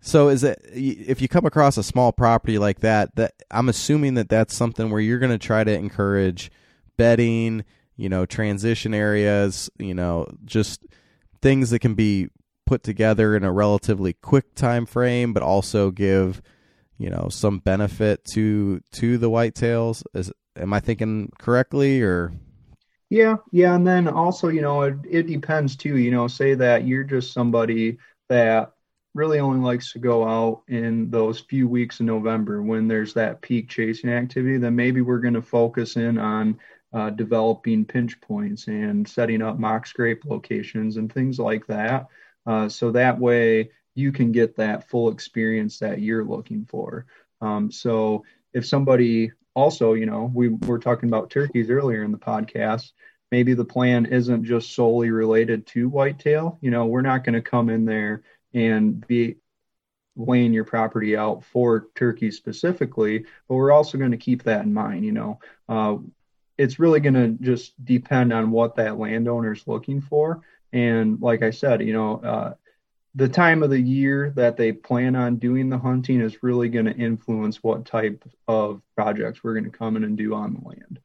[0.00, 4.14] So is it if you come across a small property like that, that I'm assuming
[4.14, 6.50] that that's something where you're going to try to encourage
[6.96, 7.64] bedding
[7.96, 10.84] you know, transition areas, you know, just
[11.40, 12.28] things that can be
[12.66, 16.42] put together in a relatively quick time frame, but also give,
[16.98, 20.02] you know, some benefit to to the whitetails.
[20.14, 22.32] Is am I thinking correctly or?
[23.10, 25.96] Yeah, yeah, and then also, you know, it, it depends too.
[25.98, 28.72] You know, say that you're just somebody that
[29.14, 33.40] really only likes to go out in those few weeks in November when there's that
[33.42, 36.58] peak chasing activity, then maybe we're going to focus in on
[36.92, 42.06] uh, developing pinch points and setting up mock scrape locations and things like that.
[42.46, 47.06] Uh, so that way you can get that full experience that you're looking for.
[47.40, 52.18] Um, so if somebody also, you know, we were talking about turkeys earlier in the
[52.18, 52.92] podcast.
[53.30, 56.58] Maybe the plan isn't just solely related to whitetail.
[56.60, 59.36] You know, we're not going to come in there and be
[60.16, 64.72] laying your property out for turkeys specifically, but we're also going to keep that in
[64.72, 65.04] mind.
[65.04, 65.96] You know, uh,
[66.56, 70.42] it's really going to just depend on what that landowner is looking for.
[70.72, 72.54] And like I said, you know, uh,
[73.14, 76.86] the time of the year that they plan on doing the hunting is really going
[76.86, 80.68] to influence what type of projects we're going to come in and do on the
[80.68, 81.00] land.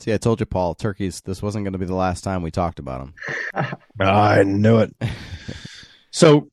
[0.00, 1.20] See, I told you, Paul, turkeys.
[1.20, 3.12] This wasn't going to be the last time we talked about
[3.54, 3.78] them.
[4.00, 4.94] I knew it.
[6.10, 6.50] so,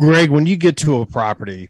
[0.00, 1.68] Greg, when you get to a property,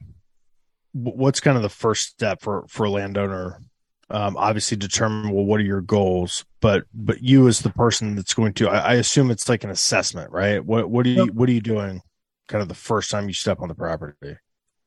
[0.92, 3.62] what's kind of the first step for for a landowner
[4.10, 8.34] um, obviously determine well what are your goals but but you as the person that's
[8.34, 11.48] going to I, I assume it's like an assessment right what what are you what
[11.48, 12.02] are you doing
[12.48, 14.36] kind of the first time you step on the property?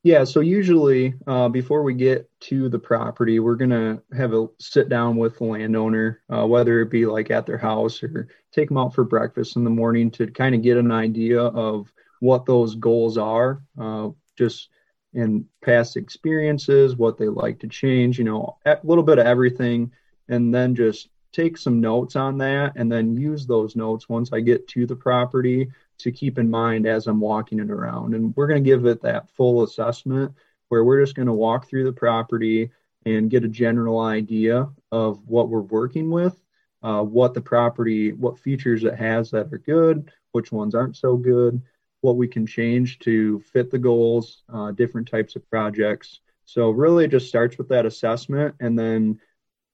[0.03, 4.89] Yeah so usually uh, before we get to the property we're to have a sit
[4.89, 8.77] down with the landowner uh, whether it be like at their house or take them
[8.77, 12.75] out for breakfast in the morning to kind of get an idea of what those
[12.75, 14.69] goals are uh, just
[15.13, 19.91] and past experiences, what they like to change, you know, a little bit of everything,
[20.29, 24.41] and then just take some notes on that and then use those notes once I
[24.41, 25.69] get to the property
[26.01, 28.15] to keep in mind as I'm walking it around.
[28.15, 30.33] And we're going to give it that full assessment
[30.69, 32.71] where we're just going to walk through the property
[33.05, 36.41] and get a general idea of what we're working with,
[36.83, 41.17] uh, what the property, what features it has that are good, which ones aren't so
[41.17, 41.61] good,
[42.01, 46.19] what we can change to fit the goals, uh, different types of projects.
[46.45, 49.19] So really, it just starts with that assessment and then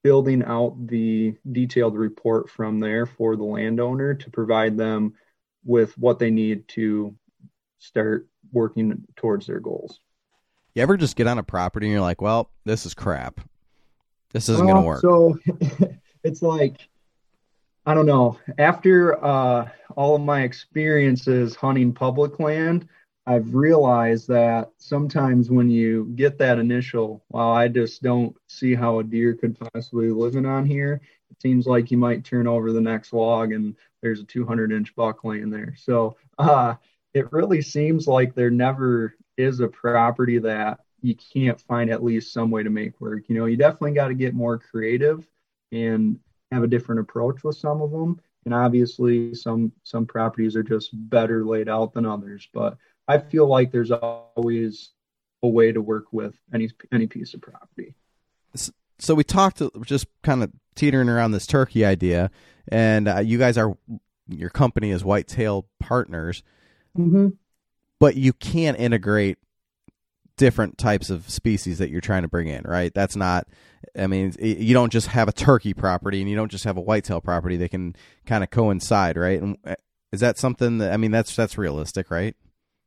[0.04, 5.14] building out the detailed report from there for the landowner to provide them
[5.68, 7.14] with what they need to
[7.78, 10.00] start working towards their goals.
[10.74, 13.42] You ever just get on a property and you're like, well, this is crap.
[14.32, 15.02] This isn't going to work.
[15.02, 15.38] So
[16.24, 16.88] it's like,
[17.86, 18.38] I don't know.
[18.58, 22.88] After uh, all of my experiences hunting public land,
[23.26, 29.00] I've realized that sometimes when you get that initial, well, I just don't see how
[29.00, 31.02] a deer could possibly live in on here.
[31.42, 35.24] Seems like you might turn over the next log and there's a 200 inch buck
[35.24, 35.76] laying there.
[35.78, 36.76] So uh,
[37.14, 42.34] it really seems like there never is a property that you can't find at least
[42.34, 43.24] some way to make work.
[43.28, 45.28] You know, you definitely got to get more creative
[45.72, 46.20] and
[46.52, 48.20] have a different approach with some of them.
[48.46, 52.48] And obviously, some some properties are just better laid out than others.
[52.54, 54.92] But I feel like there's always
[55.44, 57.94] a way to work with any any piece of property.
[59.00, 62.32] So we talked just kind of teetering around this turkey idea,
[62.70, 63.78] and uh, you guys are
[64.30, 66.44] your company is Whitetail Partners,
[66.98, 67.30] mm-hmm.
[68.00, 69.38] but you can't integrate
[70.38, 72.94] different types of species that you're trying to bring in, right?
[72.94, 73.48] That's not.
[73.98, 76.82] I mean, you don't just have a turkey property and you don't just have a
[76.82, 77.58] whitetail property.
[77.58, 79.42] They can kind of coincide, right?
[79.42, 79.76] And uh,
[80.12, 82.36] is that something that I mean that's that's realistic, right?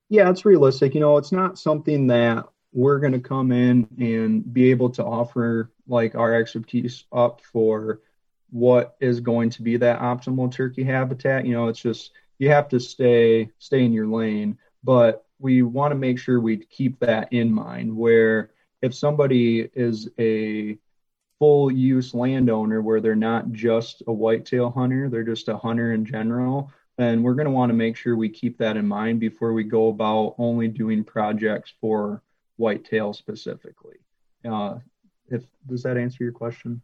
[0.08, 0.94] Yeah, it's realistic.
[0.94, 5.04] You know, it's not something that we're going to come in and be able to
[5.04, 8.00] offer like our expertise up for
[8.50, 11.44] what is going to be that optimal turkey habitat.
[11.46, 15.92] You know, it's just you have to stay stay in your lane, but we want
[15.92, 18.50] to make sure we keep that in mind where
[18.82, 20.78] if somebody is a
[21.38, 26.04] full use landowner where they're not just a whitetail hunter, they're just a hunter in
[26.04, 29.52] general, then we're going to want to make sure we keep that in mind before
[29.54, 32.22] we go about only doing projects for
[32.60, 33.96] whitetail specifically.
[34.48, 34.78] Uh,
[35.28, 36.82] if does that answer your question?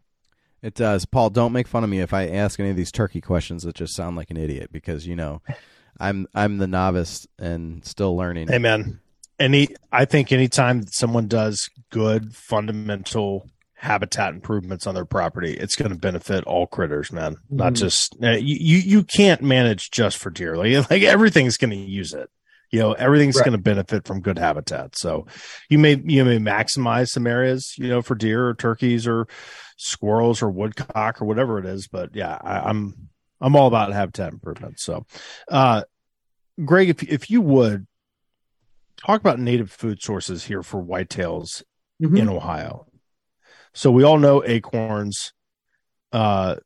[0.63, 1.05] It does.
[1.05, 3.77] Paul, don't make fun of me if I ask any of these turkey questions that
[3.77, 5.43] just sound like an idiot because you know
[6.01, 8.49] I'm I'm the novice and still learning.
[8.49, 9.01] Hey man.
[9.39, 15.91] Any I think anytime someone does good fundamental habitat improvements on their property, it's going
[15.91, 17.35] to benefit all critters, man.
[17.35, 17.57] Mm-hmm.
[17.57, 18.79] Not just uh, you, you.
[18.79, 20.57] You can't manage just for deer.
[20.57, 22.31] Like, like everything's going to use it.
[22.71, 23.45] You know, everything's right.
[23.45, 24.97] going to benefit from good habitat.
[24.97, 25.27] So,
[25.69, 29.29] you may you may maximize some areas, you know, for deer or turkeys or
[29.77, 31.89] squirrels or woodcock or whatever it is.
[31.89, 33.09] But yeah, I, I'm
[33.41, 34.81] I'm all about habitat improvement.
[34.81, 35.07] So,
[35.51, 35.83] uh,
[36.65, 37.87] Greg, if if you would
[38.97, 41.63] talk about native food sources here for whitetails
[42.03, 42.17] mm-hmm.
[42.17, 42.87] in Ohio.
[43.75, 45.33] So we all know acorns.
[46.13, 46.57] Uh,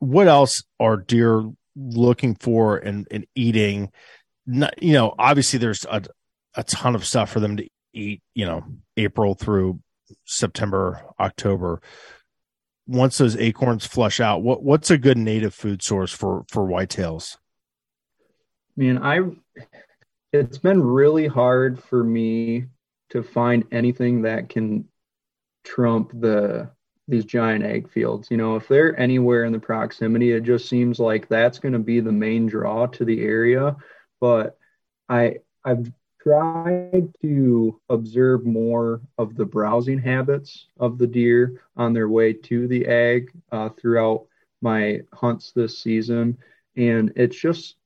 [0.00, 3.90] what else are deer looking for and, and eating?
[4.50, 6.02] Not, you know, obviously there's a,
[6.54, 8.64] a ton of stuff for them to eat, you know,
[8.96, 9.80] April through
[10.24, 11.82] September, October.
[12.86, 17.36] Once those acorns flush out, what what's a good native food source for for whitetails?
[18.16, 19.20] I mean, I
[20.32, 22.64] it's been really hard for me
[23.10, 24.88] to find anything that can
[25.64, 26.70] trump the
[27.06, 28.30] these giant ag fields.
[28.30, 31.78] You know, if they're anywhere in the proximity, it just seems like that's going to
[31.78, 33.76] be the main draw to the area.
[34.20, 34.58] But
[35.08, 42.08] I I've tried to observe more of the browsing habits of the deer on their
[42.08, 44.26] way to the ag uh, throughout
[44.60, 46.38] my hunts this season,
[46.76, 47.76] and it's just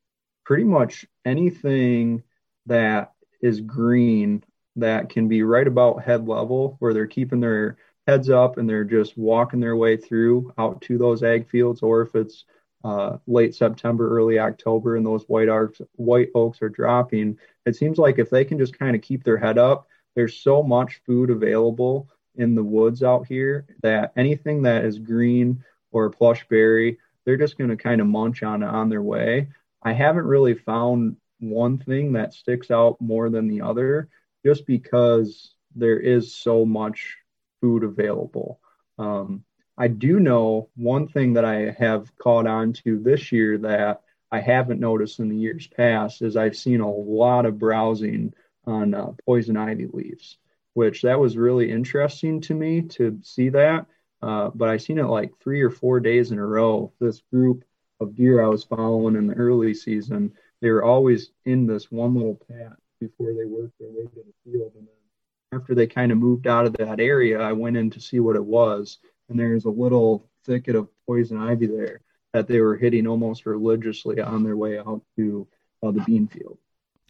[0.44, 2.22] pretty much anything
[2.66, 4.42] that is green
[4.76, 8.84] that can be right about head level where they're keeping their heads up and they're
[8.84, 12.44] just walking their way through out to those ag fields or if it's
[12.84, 17.38] uh, late September, early October, and those white oaks, white oaks are dropping.
[17.66, 20.62] It seems like if they can just kind of keep their head up, there's so
[20.62, 26.46] much food available in the woods out here that anything that is green or plush
[26.48, 29.48] berry, they're just going to kind of munch on on their way.
[29.82, 34.08] I haven't really found one thing that sticks out more than the other
[34.44, 37.16] just because there is so much
[37.60, 38.60] food available.
[38.98, 39.44] Um,
[39.78, 44.40] I do know one thing that I have caught on to this year that I
[44.40, 48.34] haven't noticed in the years past is I've seen a lot of browsing
[48.66, 50.38] on uh, poison ivy leaves.
[50.74, 53.86] which that was really interesting to me to see that.
[54.22, 56.92] Uh, but I seen it like three or four days in a row.
[57.00, 57.64] This group
[58.00, 62.14] of deer I was following in the early season, they were always in this one
[62.14, 64.72] little patch before they worked their way to the field.
[64.76, 68.00] And then after they kind of moved out of that area, I went in to
[68.00, 68.98] see what it was.
[69.28, 72.00] And there's a little thicket of poison ivy there
[72.32, 75.46] that they were hitting almost religiously on their way out to
[75.82, 76.58] uh, the bean field.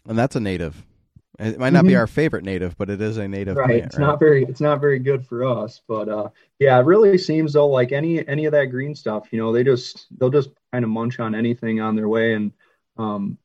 [0.06, 0.84] And that's a native.
[1.38, 1.88] It might not mm-hmm.
[1.88, 3.66] be our favorite native, but it is a native right.
[3.66, 4.06] Plant, it's right?
[4.06, 7.68] not very it's not very good for us, but uh, yeah, it really seems though
[7.68, 10.90] like any any of that green stuff, you know, they just they'll just kind of
[10.90, 12.52] munch on anything on their way, and
[12.98, 13.38] um,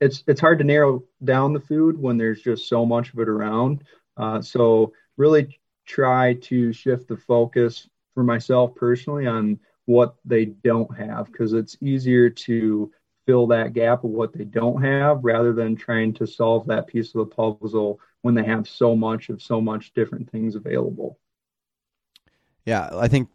[0.00, 3.28] it's it's hard to narrow down the food when there's just so much of it
[3.28, 3.82] around.
[4.16, 10.96] Uh, so really try to shift the focus for myself personally on what they don't
[10.96, 12.90] have because it's easier to
[13.26, 17.14] fill that gap of what they don't have rather than trying to solve that piece
[17.14, 21.18] of the puzzle when they have so much of so much different things available.
[22.64, 23.28] Yeah, I think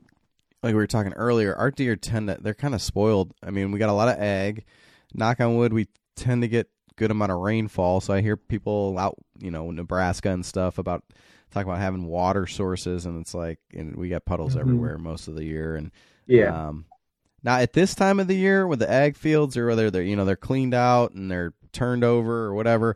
[0.63, 3.33] like we were talking earlier, our deer tend to they're kind of spoiled.
[3.43, 4.65] I mean, we got a lot of ag.
[5.13, 8.01] Knock on wood, we tend to get good amount of rainfall.
[8.01, 11.03] So I hear people out, you know, Nebraska and stuff about
[11.51, 14.61] talking about having water sources, and it's like, and we got puddles mm-hmm.
[14.61, 15.91] everywhere most of the year, and
[16.27, 16.67] yeah.
[16.67, 16.85] Um,
[17.43, 20.15] now at this time of the year, with the ag fields or whether they're you
[20.15, 22.95] know they're cleaned out and they're turned over or whatever,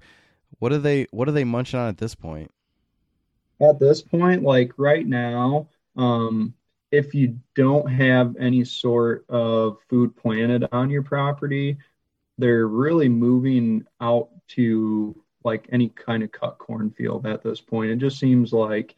[0.59, 2.51] what are they what are they munching on at this point?
[3.61, 6.53] At this point, like right now, um,
[6.91, 11.77] if you don't have any sort of food planted on your property,
[12.37, 17.91] they're really moving out to like any kind of cut cornfield at this point.
[17.91, 18.95] It just seems like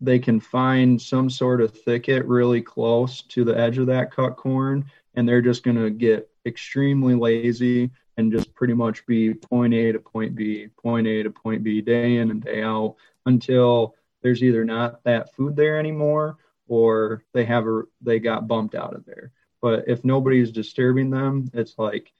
[0.00, 4.36] they can find some sort of thicket really close to the edge of that cut
[4.36, 4.84] corn
[5.14, 9.92] and they're just going to get extremely lazy and just pretty much be point A
[9.92, 12.96] to point B, point A to point B day in and day out
[13.26, 18.74] until there's either not that food there anymore or they have a they got bumped
[18.74, 19.32] out of there.
[19.60, 22.12] But if nobody's disturbing them, it's like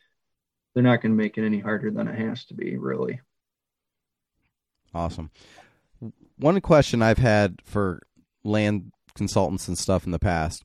[0.74, 3.20] they're not going to make it any harder than it has to be, really.
[4.92, 5.30] Awesome
[6.36, 8.02] one question I've had for
[8.42, 10.64] land consultants and stuff in the past.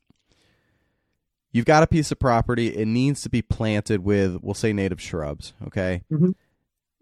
[1.51, 2.68] You've got a piece of property.
[2.68, 5.53] It needs to be planted with, we'll say, native shrubs.
[5.66, 6.03] Okay.
[6.12, 6.32] Mm-hmm.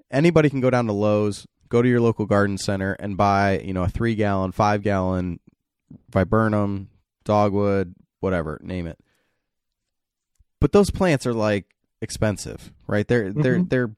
[0.10, 3.74] Anybody can go down to Lowe's, go to your local garden center, and buy, you
[3.74, 5.40] know, a three gallon, five gallon
[6.10, 6.90] viburnum,
[7.26, 9.00] dogwood, whatever, name it.
[10.60, 11.66] But those plants are like
[12.02, 13.08] expensive, right?
[13.08, 13.42] They're mm-hmm.
[13.42, 13.96] they're they're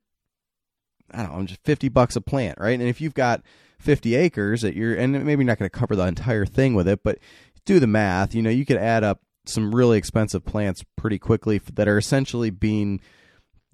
[1.11, 2.79] I don't know, I'm just fifty bucks a plant, right?
[2.79, 3.41] And if you've got
[3.79, 7.01] 50 acres that you're, and maybe not going to cover the entire thing with it,
[7.03, 7.17] but
[7.65, 8.35] do the math.
[8.35, 12.49] You know, you could add up some really expensive plants pretty quickly that are essentially
[12.49, 12.99] being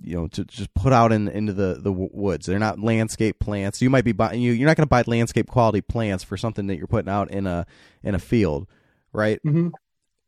[0.02, 3.82] you know to just put out in into the the woods they're not landscape plants
[3.82, 6.68] you might be buying you you're not going to buy landscape quality plants for something
[6.68, 7.66] that you're putting out in a
[8.04, 8.68] in a field
[9.14, 9.70] right mm-hmm.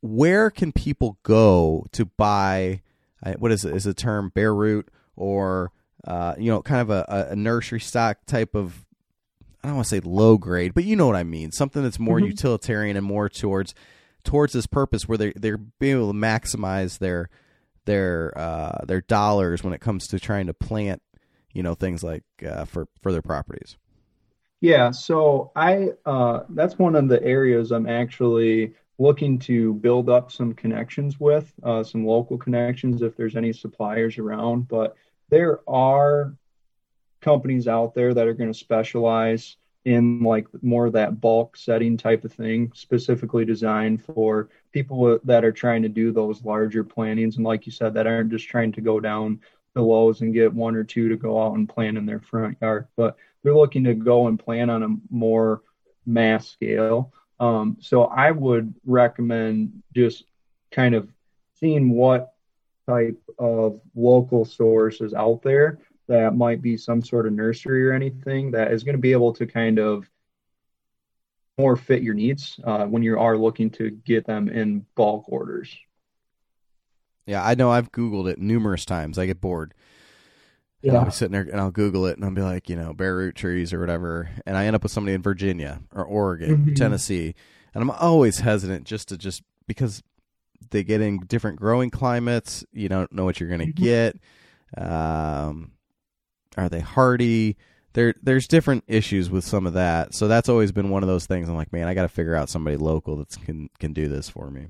[0.01, 2.81] where can people go to buy
[3.37, 5.71] what is it is a term bare root or
[6.05, 8.85] uh, you know kind of a, a nursery stock type of
[9.63, 11.51] I don't want to say low grade, but you know what I mean.
[11.51, 12.27] Something that's more mm-hmm.
[12.27, 13.73] utilitarian and more towards
[14.23, 17.29] towards this purpose, where they they're being able to maximize their
[17.85, 21.01] their uh, their dollars when it comes to trying to plant,
[21.53, 23.77] you know, things like uh, for for their properties.
[24.61, 30.31] Yeah, so I uh, that's one of the areas I'm actually looking to build up
[30.31, 34.67] some connections with, uh, some local connections if there's any suppliers around.
[34.67, 34.95] But
[35.29, 36.33] there are
[37.21, 41.95] companies out there that are going to specialize in like more of that bulk setting
[41.95, 47.37] type of thing, specifically designed for people that are trying to do those larger plantings.
[47.37, 49.39] And like you said, that aren't just trying to go down
[49.73, 52.57] the Lowe's and get one or two to go out and plant in their front
[52.61, 55.61] yard, but they're looking to go and plant on a more
[56.05, 57.13] mass scale.
[57.39, 60.25] Um, so I would recommend just
[60.71, 61.09] kind of
[61.59, 62.33] seeing what
[62.87, 68.51] type of local sources out there that might be some sort of nursery or anything
[68.51, 70.09] that is going to be able to kind of
[71.57, 75.75] more fit your needs uh, when you are looking to get them in bulk orders.
[77.25, 79.17] Yeah, I know I've Googled it numerous times.
[79.17, 79.73] I get bored.
[80.81, 80.89] Yeah.
[80.89, 82.93] And I'll be sitting there and I'll Google it and I'll be like, you know,
[82.93, 84.29] bare root trees or whatever.
[84.45, 86.73] And I end up with somebody in Virginia or Oregon, mm-hmm.
[86.75, 87.33] Tennessee.
[87.73, 90.03] And I'm always hesitant just to just because
[90.71, 92.63] they get in different growing climates.
[92.71, 93.83] You don't know what you're going to mm-hmm.
[93.83, 94.17] get.
[94.77, 95.71] Um,
[96.57, 97.57] are they hardy?
[97.93, 100.13] There, there's different issues with some of that.
[100.13, 101.49] So that's always been one of those things.
[101.49, 104.29] I'm like, man, I got to figure out somebody local that can can do this
[104.29, 104.67] for me.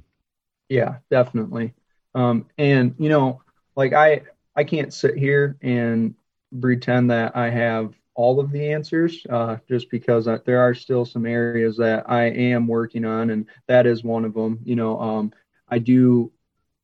[0.69, 1.73] Yeah, definitely.
[2.15, 3.41] Um, and you know,
[3.75, 4.21] like I,
[4.57, 6.15] I can't sit here and
[6.61, 11.05] pretend that I have all of the answers, uh, just because I, there are still
[11.05, 14.59] some areas that I am working on, and that is one of them.
[14.65, 15.33] You know, um,
[15.69, 16.31] I do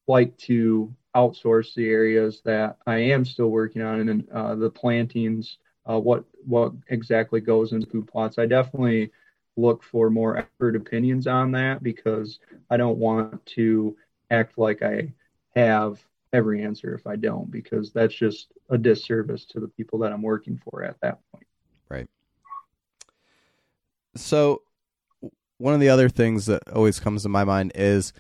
[0.08, 5.58] like to outsource the areas that I am still working on, and uh, the plantings,
[5.90, 8.38] uh, what what exactly goes into food plots.
[8.38, 9.12] I definitely
[9.58, 13.96] look for more expert opinions on that because I don't want to
[14.32, 15.14] act like I
[15.56, 16.04] have
[16.34, 20.22] every answer if I don't, because that's just a disservice to the people that I'm
[20.22, 21.48] working for at that point.
[21.90, 22.10] Right.
[24.16, 24.64] So,
[25.58, 28.12] one of the other things that always comes to my mind is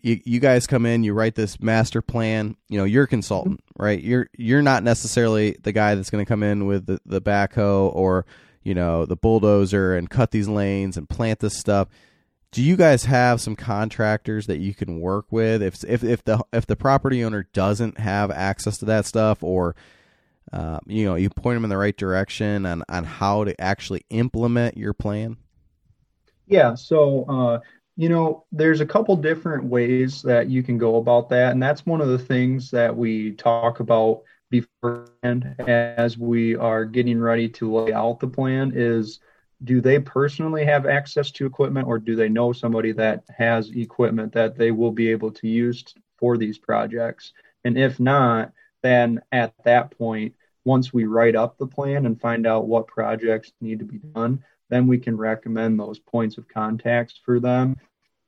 [0.00, 2.56] you, you guys come in, you write this master plan.
[2.68, 4.02] You know, you're a consultant, right?
[4.02, 7.94] You're you're not necessarily the guy that's going to come in with the, the backhoe
[7.94, 8.26] or
[8.62, 11.88] you know the bulldozer and cut these lanes and plant this stuff.
[12.56, 16.42] Do you guys have some contractors that you can work with if if if the
[16.54, 19.76] if the property owner doesn't have access to that stuff or
[20.54, 24.06] uh, you know you point them in the right direction on on how to actually
[24.08, 25.36] implement your plan?
[26.46, 27.60] Yeah, so uh,
[27.94, 31.52] you know, there's a couple different ways that you can go about that.
[31.52, 37.20] And that's one of the things that we talk about beforehand as we are getting
[37.20, 39.20] ready to lay out the plan is
[39.64, 44.32] do they personally have access to equipment or do they know somebody that has equipment
[44.32, 45.84] that they will be able to use
[46.18, 47.32] for these projects?
[47.64, 48.52] And if not,
[48.82, 50.34] then at that point,
[50.64, 54.42] once we write up the plan and find out what projects need to be done,
[54.68, 57.76] then we can recommend those points of contacts for them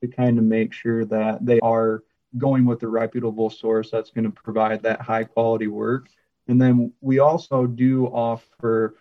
[0.01, 2.03] to kind of make sure that they are
[2.37, 6.09] going with a reputable source that's going to provide that high quality work.
[6.47, 8.97] And then we also do offer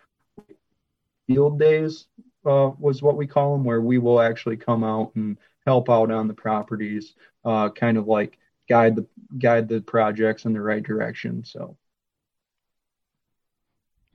[1.28, 2.06] field days,
[2.44, 6.10] uh, was what we call them, where we will actually come out and help out
[6.10, 7.14] on the properties,
[7.44, 9.06] uh, kind of like guide the
[9.38, 11.44] guide the projects in the right direction.
[11.44, 11.76] So.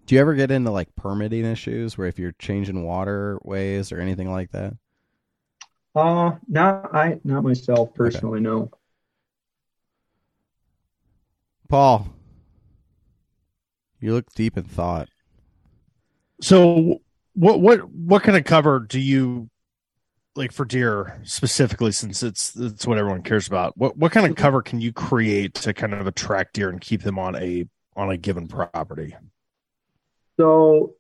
[0.05, 4.29] Do you ever get into like permitting issues where if you're changing waterways or anything
[4.29, 4.73] like that?
[5.95, 8.39] Uh, not I, not myself personally.
[8.39, 8.43] Okay.
[8.43, 8.71] No.
[11.69, 12.07] Paul,
[13.99, 15.07] you look deep in thought.
[16.41, 17.01] So,
[17.33, 19.49] what what what kind of cover do you
[20.35, 21.91] like for deer specifically?
[21.91, 23.77] Since it's it's what everyone cares about.
[23.77, 27.03] What what kind of cover can you create to kind of attract deer and keep
[27.03, 27.65] them on a
[27.95, 29.15] on a given property?
[30.37, 30.95] So,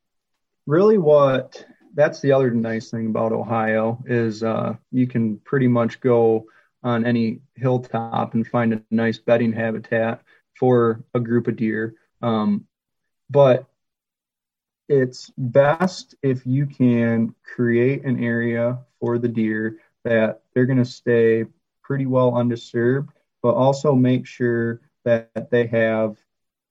[0.65, 1.65] really, what
[1.95, 6.45] that's the other nice thing about Ohio is uh, you can pretty much go
[6.83, 10.21] on any hilltop and find a nice bedding habitat
[10.59, 11.95] for a group of deer.
[12.21, 12.65] Um,
[13.29, 13.65] but
[14.89, 20.85] it's best if you can create an area for the deer that they're going to
[20.85, 21.45] stay
[21.81, 23.11] pretty well undisturbed,
[23.41, 26.17] but also make sure that they have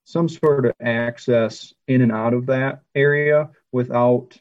[0.05, 4.37] some sort of access in and out of that area without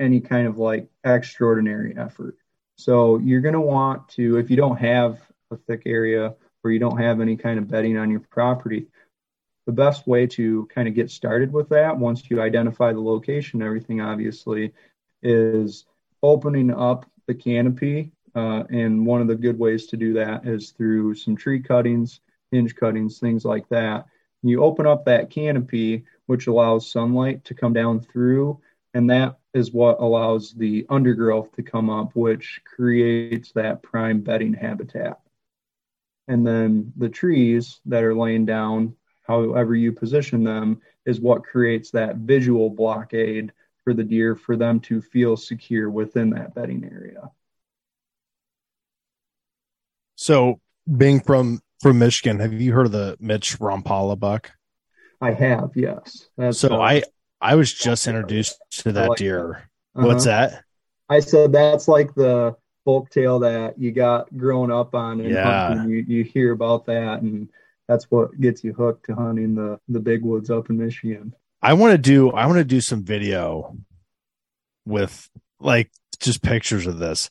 [0.00, 2.36] any kind of like extraordinary effort.
[2.76, 5.20] So you're going to want to, if you don't have
[5.50, 8.86] a thick area or you don't have any kind of bedding on your property,
[9.66, 13.62] the best way to kind of get started with that, once you identify the location,
[13.62, 14.72] everything obviously,
[15.22, 15.86] is
[16.22, 18.12] opening up the canopy.
[18.34, 22.20] Uh, and one of the good ways to do that is through some tree cuttings,
[22.50, 24.06] hinge cuttings, things like that.
[24.42, 28.60] You open up that canopy, which allows sunlight to come down through,
[28.92, 34.52] and that is what allows the undergrowth to come up, which creates that prime bedding
[34.52, 35.20] habitat.
[36.28, 41.90] And then the trees that are laying down, however you position them, is what creates
[41.90, 43.52] that visual blockade
[43.82, 47.30] for the deer for them to feel secure within that bedding area.
[50.16, 50.60] So,
[50.96, 54.50] being from from Michigan, have you heard of the Mitch Rompola buck?
[55.20, 56.28] I have, yes.
[56.36, 57.02] That's, so uh, I
[57.40, 59.68] I was just introduced to that like deer.
[59.94, 60.06] Uh-huh.
[60.06, 60.62] What's that?
[61.08, 65.84] I said that's like the folk tale that you got growing up on and yeah.
[65.84, 67.48] You you hear about that and
[67.88, 71.34] that's what gets you hooked to hunting the the big woods up in Michigan.
[71.62, 73.76] I want to do I want to do some video
[74.84, 75.28] with
[75.60, 77.28] like just pictures of this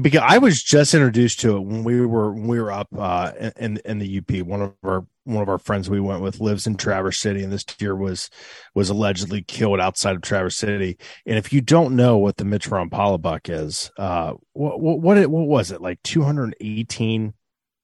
[0.00, 3.32] because I was just introduced to it when we were when we were up uh,
[3.56, 4.46] in in the UP.
[4.46, 7.52] One of our one of our friends we went with lives in Traverse City, and
[7.52, 8.30] this deer was
[8.74, 10.98] was allegedly killed outside of Traverse City.
[11.26, 15.18] And if you don't know what the Mitch Rompola buck is, uh, what what what,
[15.18, 16.02] it, what was it like?
[16.02, 17.34] Two hundred eighteen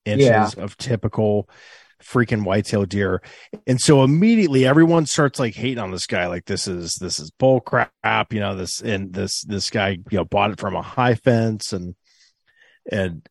[0.05, 0.51] inches yeah.
[0.57, 1.49] of typical
[2.03, 3.22] freaking whitetail deer.
[3.66, 6.26] And so immediately everyone starts like hating on this guy.
[6.26, 10.18] Like this is, this is bull crap, you know, this, and this, this guy, you
[10.18, 11.94] know, bought it from a high fence and,
[12.90, 13.28] and,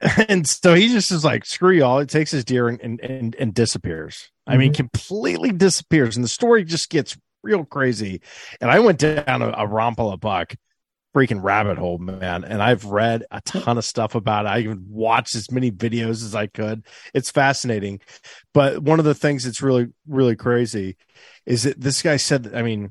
[0.28, 1.98] and so he just is like, screw y'all.
[1.98, 4.30] It takes his deer and, and, and, and disappears.
[4.46, 4.76] I mean, mm-hmm.
[4.76, 6.16] completely disappears.
[6.16, 8.22] And the story just gets real crazy.
[8.60, 10.54] And I went down a, a Rompola buck
[11.14, 12.44] freaking rabbit hole, man.
[12.44, 14.50] And I've read a ton of stuff about it.
[14.50, 16.84] I even watched as many videos as I could.
[17.14, 18.00] It's fascinating.
[18.52, 20.96] But one of the things that's really, really crazy
[21.46, 22.90] is that this guy said, that, I mean,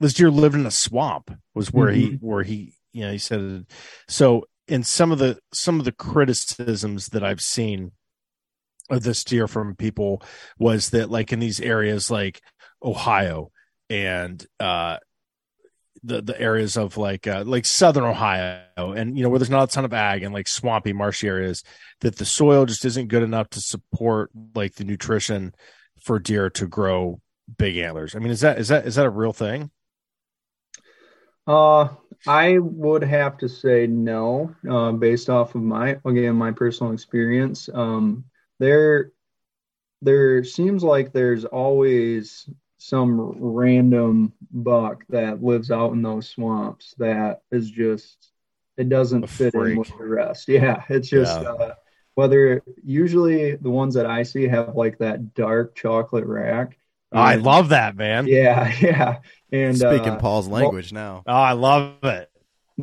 [0.00, 2.12] this deer lived in a swamp was where mm-hmm.
[2.12, 3.66] he, where he, you know, he said,
[4.08, 7.92] so in some of the, some of the criticisms that I've seen
[8.90, 10.22] of this deer from people
[10.58, 12.40] was that like in these areas like
[12.82, 13.50] Ohio
[13.90, 14.96] and, uh,
[16.04, 19.70] the the areas of like uh, like southern Ohio and you know where there's not
[19.70, 21.64] a ton of ag and like swampy marshy areas
[22.00, 25.54] that the soil just isn't good enough to support like the nutrition
[26.02, 27.20] for deer to grow
[27.56, 28.14] big antlers.
[28.14, 29.70] I mean, is that is that is that a real thing?
[31.46, 31.88] Uh,
[32.26, 37.68] I would have to say no, uh, based off of my again my personal experience.
[37.72, 38.24] Um,
[38.58, 39.12] there
[40.02, 42.48] there seems like there's always
[42.84, 48.30] some random buck that lives out in those swamps that is just
[48.76, 50.48] it doesn't fit in with the rest.
[50.48, 51.48] Yeah, it's just yeah.
[51.48, 51.74] Uh,
[52.14, 56.76] whether usually the ones that I see have like that dark chocolate rack.
[57.10, 58.26] Oh, I love that, man.
[58.26, 59.20] Yeah, yeah.
[59.50, 61.22] And speaking uh, Paul's language well, now.
[61.26, 62.30] Oh, I love it.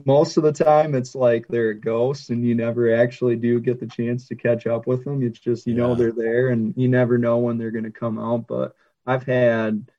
[0.05, 3.85] Most of the time, it's like they're ghosts, and you never actually do get the
[3.85, 5.21] chance to catch up with them.
[5.21, 5.79] It's just you yeah.
[5.79, 8.47] know they're there, and you never know when they're going to come out.
[8.47, 8.75] But
[9.05, 9.89] I've had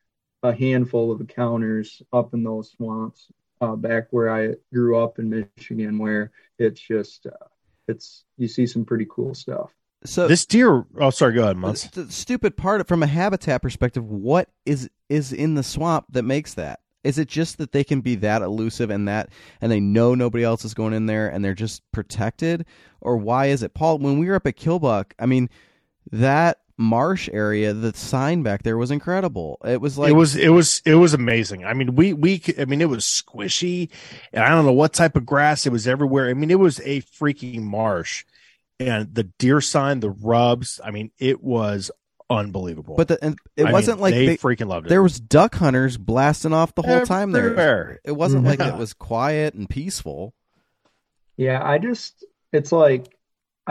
[0.42, 3.28] a handful of encounters up in those swamps
[3.60, 7.46] uh, back where I grew up in Michigan, where it's just uh,
[7.88, 9.70] it's you see some pretty cool stuff.
[10.04, 10.84] So this deer.
[10.98, 11.34] Oh, sorry.
[11.34, 11.86] Go ahead, Muntz.
[11.88, 16.24] The, the stupid part from a habitat perspective, what is is in the swamp that
[16.24, 16.80] makes that?
[17.04, 19.30] Is it just that they can be that elusive and that,
[19.60, 22.64] and they know nobody else is going in there, and they're just protected,
[23.00, 23.98] or why is it, Paul?
[23.98, 25.50] When we were up at Killbuck, I mean,
[26.10, 29.58] that marsh area the sign back there was incredible.
[29.64, 31.64] It was like it was it was it was amazing.
[31.64, 33.90] I mean we we i mean it was squishy
[34.32, 36.28] and i don't know what type of grass it was everywhere.
[36.28, 38.24] I mean it was a freaking marsh
[38.80, 41.90] and the deer sign the rubs i mean it was
[42.30, 42.96] unbelievable.
[42.96, 44.88] But the, it I wasn't mean, like they, they, freaking loved it.
[44.88, 47.06] there was duck hunters blasting off the whole Everywhere.
[47.06, 48.00] time there.
[48.04, 50.32] It wasn't like it was quiet and peaceful.
[51.36, 53.14] Yeah i just it's like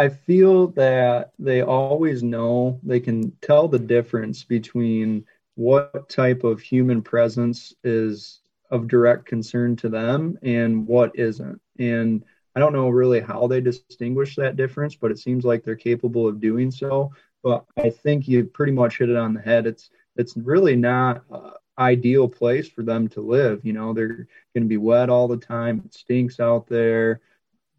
[0.01, 6.59] I feel that they always know they can tell the difference between what type of
[6.59, 8.41] human presence is
[8.71, 11.61] of direct concern to them and what isn't.
[11.77, 12.25] And
[12.55, 16.27] I don't know really how they distinguish that difference, but it seems like they're capable
[16.27, 17.11] of doing so.
[17.43, 19.67] But I think you pretty much hit it on the head.
[19.67, 23.63] It's it's really not uh, ideal place for them to live.
[23.63, 25.83] You know, they're going to be wet all the time.
[25.85, 27.21] It stinks out there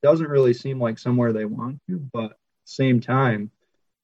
[0.02, 3.50] doesn't really seem like somewhere they want to, but same time,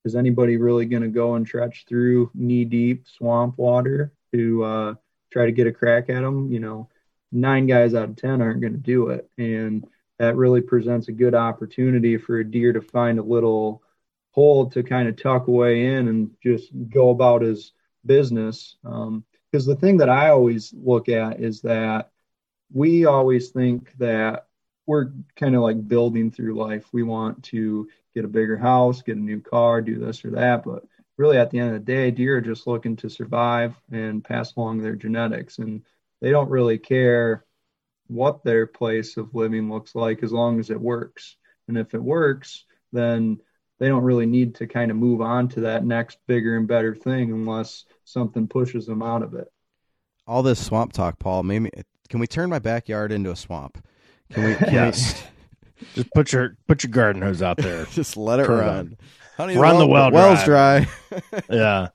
[0.05, 4.94] is anybody really going to go and trudge through knee deep swamp water to uh,
[5.32, 6.51] try to get a crack at them?
[6.51, 6.88] You know,
[7.32, 9.28] nine guys out of 10 aren't going to do it.
[9.38, 9.86] And
[10.18, 13.82] that really presents a good opportunity for a deer to find a little
[14.32, 17.72] hole to kind of tuck away in and just go about his
[18.07, 18.76] business.
[18.82, 22.11] Because um, the thing that I always look at is that
[22.72, 24.47] we always think that
[24.89, 26.86] we're kind of like building through life.
[26.93, 30.64] We want to get a bigger house, get a new car, do this or that.
[30.64, 30.84] But
[31.18, 34.57] really, at the end of the day, deer are just looking to survive and pass
[34.57, 35.59] along their genetics.
[35.59, 35.82] And
[36.22, 37.45] they don't really care
[38.07, 41.36] what their place of living looks like as long as it works.
[41.68, 43.39] And if it works, then
[43.78, 46.95] they don't really need to kind of move on to that next bigger and better
[46.95, 49.53] thing unless something pushes them out of it.
[50.26, 51.70] All this swamp talk, Paul, maybe
[52.09, 53.86] can we turn my backyard into a swamp?
[54.33, 54.55] Can we?
[54.55, 55.22] Can yes.
[55.81, 57.85] We, just put your put your garden hose out there.
[57.91, 58.97] just let it Turn run.
[59.37, 60.11] Honey, run well, the well.
[60.11, 60.87] Well's dry.
[61.51, 61.89] yeah.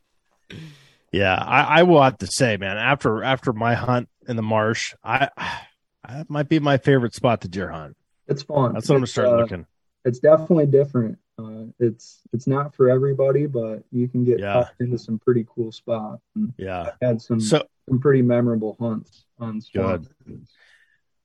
[1.11, 4.95] Yeah, I, I will have to say, man, after after my hunt in the marsh,
[5.03, 5.29] I
[6.07, 7.95] that might be my favorite spot to deer hunt.
[8.27, 8.73] It's fun.
[8.73, 9.65] That's what it's, I'm starting uh, looking.
[10.05, 11.19] It's definitely different.
[11.37, 14.67] Uh, it's it's not for everybody, but you can get yeah.
[14.79, 16.21] into some pretty cool spots.
[16.35, 20.07] And yeah, I had some so, some pretty memorable hunts on swamp.
[20.25, 20.47] Good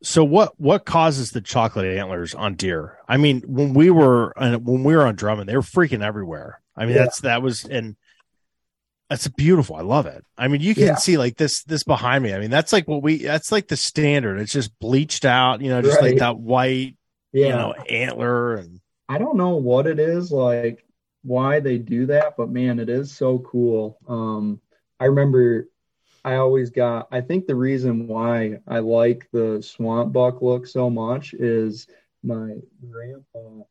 [0.03, 2.99] so what what causes the chocolate antlers on deer?
[3.09, 6.61] I mean, when we were when we were on Drummond, they were freaking everywhere.
[6.77, 7.05] I mean, yeah.
[7.05, 7.97] that's that was and
[9.11, 9.77] that's beautiful.
[9.77, 10.25] I love it.
[10.37, 10.95] I mean, you can yeah.
[10.97, 12.33] see like this this behind me.
[12.33, 14.39] I mean, that's like what we that's like the standard.
[14.39, 16.11] It's just bleached out, you know, just right.
[16.11, 16.97] like that white,
[17.33, 17.47] yeah.
[17.47, 20.85] you know, antler and I don't know what it is like
[21.23, 23.99] why they do that, but man, it is so cool.
[24.07, 24.61] Um
[25.01, 25.69] I remember
[26.29, 27.09] I always got.
[27.11, 31.87] I think the reason why I like the swamp buck look so much is
[32.23, 32.57] my
[32.87, 33.65] grandpa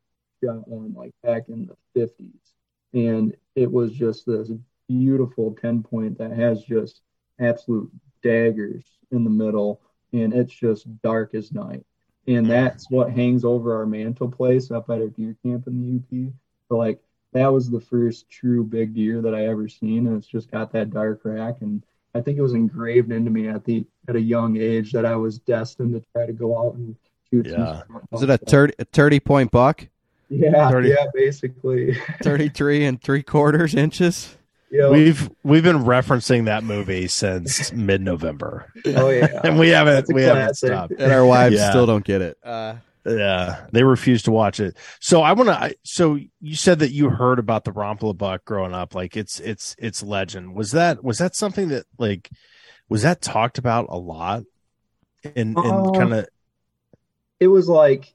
[0.44, 2.56] got one like back in the fifties,
[2.94, 4.52] and it was just this
[4.90, 7.02] beautiful ten point that has just
[7.40, 7.92] absolute
[8.24, 9.80] daggers in the middle,
[10.12, 11.86] and it's just dark as night.
[12.26, 15.80] And that's what hangs over our mantle place up at our deer camp in
[16.10, 16.34] the UP.
[16.70, 17.04] So like
[17.34, 20.72] that was the first true big deer that I ever seen, and it's just got
[20.72, 21.62] that dark rack.
[21.62, 21.84] And
[22.18, 25.16] I think it was engraved into me at the at a young age that I
[25.16, 26.96] was destined to try to go out and
[27.30, 27.46] shoot.
[27.48, 27.82] Yeah.
[28.12, 29.88] Is it a 30, a 30 point buck?
[30.30, 30.90] Yeah, 30.
[30.90, 31.96] yeah, basically.
[32.24, 34.36] 33 and three quarters inches?
[34.72, 34.90] yeah.
[34.90, 39.40] We've we've been referencing that movie since mid November, oh yeah.
[39.44, 40.94] and we haven't That's a we haven't stopped.
[41.00, 41.70] And our wives Yeah.
[41.70, 42.38] still don't get it.
[42.44, 42.76] Uh,
[43.08, 44.76] Yeah, they refuse to watch it.
[45.00, 45.76] So I want to.
[45.84, 49.76] So you said that you heard about the Rompola buck growing up, like it's it's
[49.80, 50.54] it's legend.
[50.54, 52.30] Was that was that something that like
[52.90, 54.44] was that talked about a lot?
[55.36, 56.28] And Uh, and kind of
[57.40, 58.14] it was like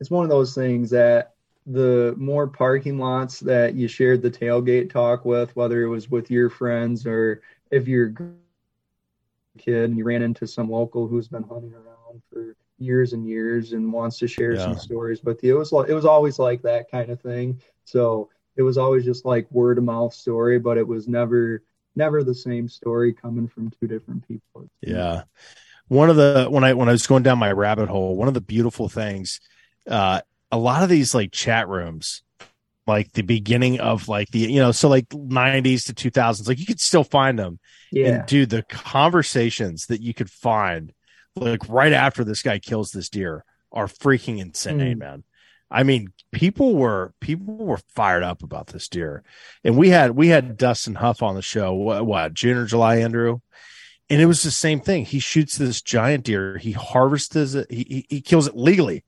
[0.00, 1.34] it's one of those things that
[1.66, 6.30] the more parking lots that you shared the tailgate talk with, whether it was with
[6.30, 11.44] your friends or if you're a kid and you ran into some local who's been
[11.44, 14.64] hunting around for years and years and wants to share Yeah.
[14.64, 15.56] some stories with you.
[15.56, 17.60] It was like it was always like that kind of thing.
[17.84, 21.62] So it was always just like word of mouth story, but it was never
[21.96, 24.68] never the same story coming from two different people.
[24.80, 25.22] Yeah.
[25.88, 28.34] One of the when I when I was going down my rabbit hole, one of
[28.34, 29.40] the beautiful things,
[29.88, 30.20] uh,
[30.50, 32.22] a lot of these like chat rooms,
[32.86, 36.58] like the beginning of like the you know, so like nineties to two thousands, like
[36.58, 37.58] you could still find them.
[37.92, 38.06] Yeah.
[38.08, 40.92] And dude, the conversations that you could find
[41.36, 44.98] like right after this guy kills this deer are freaking insane, Mm.
[44.98, 45.24] man.
[45.70, 49.24] I mean, people were people were fired up about this deer,
[49.64, 51.74] and we had we had Dustin Huff on the show.
[51.74, 53.40] What, what June or July, Andrew?
[54.10, 55.04] And it was the same thing.
[55.06, 56.58] He shoots this giant deer.
[56.58, 57.66] He harvests it.
[57.70, 59.04] He, he he kills it legally,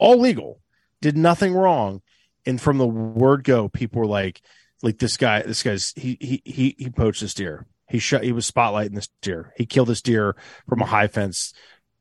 [0.00, 0.60] all legal.
[1.00, 2.02] Did nothing wrong.
[2.46, 4.40] And from the word go, people were like,
[4.82, 7.66] like this guy, this guy's he he he he poached this deer.
[7.88, 8.22] He shot.
[8.22, 9.52] He was spotlighting this deer.
[9.56, 10.36] He killed this deer
[10.68, 11.52] from a high fence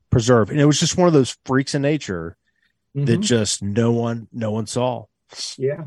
[0.09, 2.37] preserve, and it was just one of those freaks in nature
[2.95, 3.23] that Mhm.
[3.23, 5.05] just no one no one saw
[5.57, 5.83] yeah.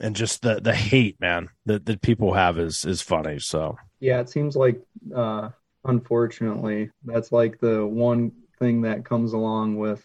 [0.00, 4.18] and just the the hate man that that people have is is funny so Yeah,
[4.20, 4.80] it seems like
[5.14, 5.50] uh
[5.84, 10.04] unfortunately that's like the one thing that comes along with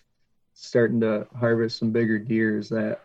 [0.53, 3.01] starting to harvest some bigger deers that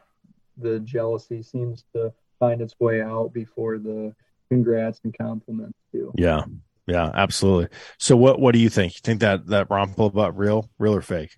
[0.58, 4.14] the jealousy seems to find its way out before the
[4.52, 6.12] congrats and compliments do.
[6.16, 6.42] yeah
[6.86, 10.68] yeah absolutely so what what do you think you think that that Rompola buck real
[10.78, 11.36] real or fake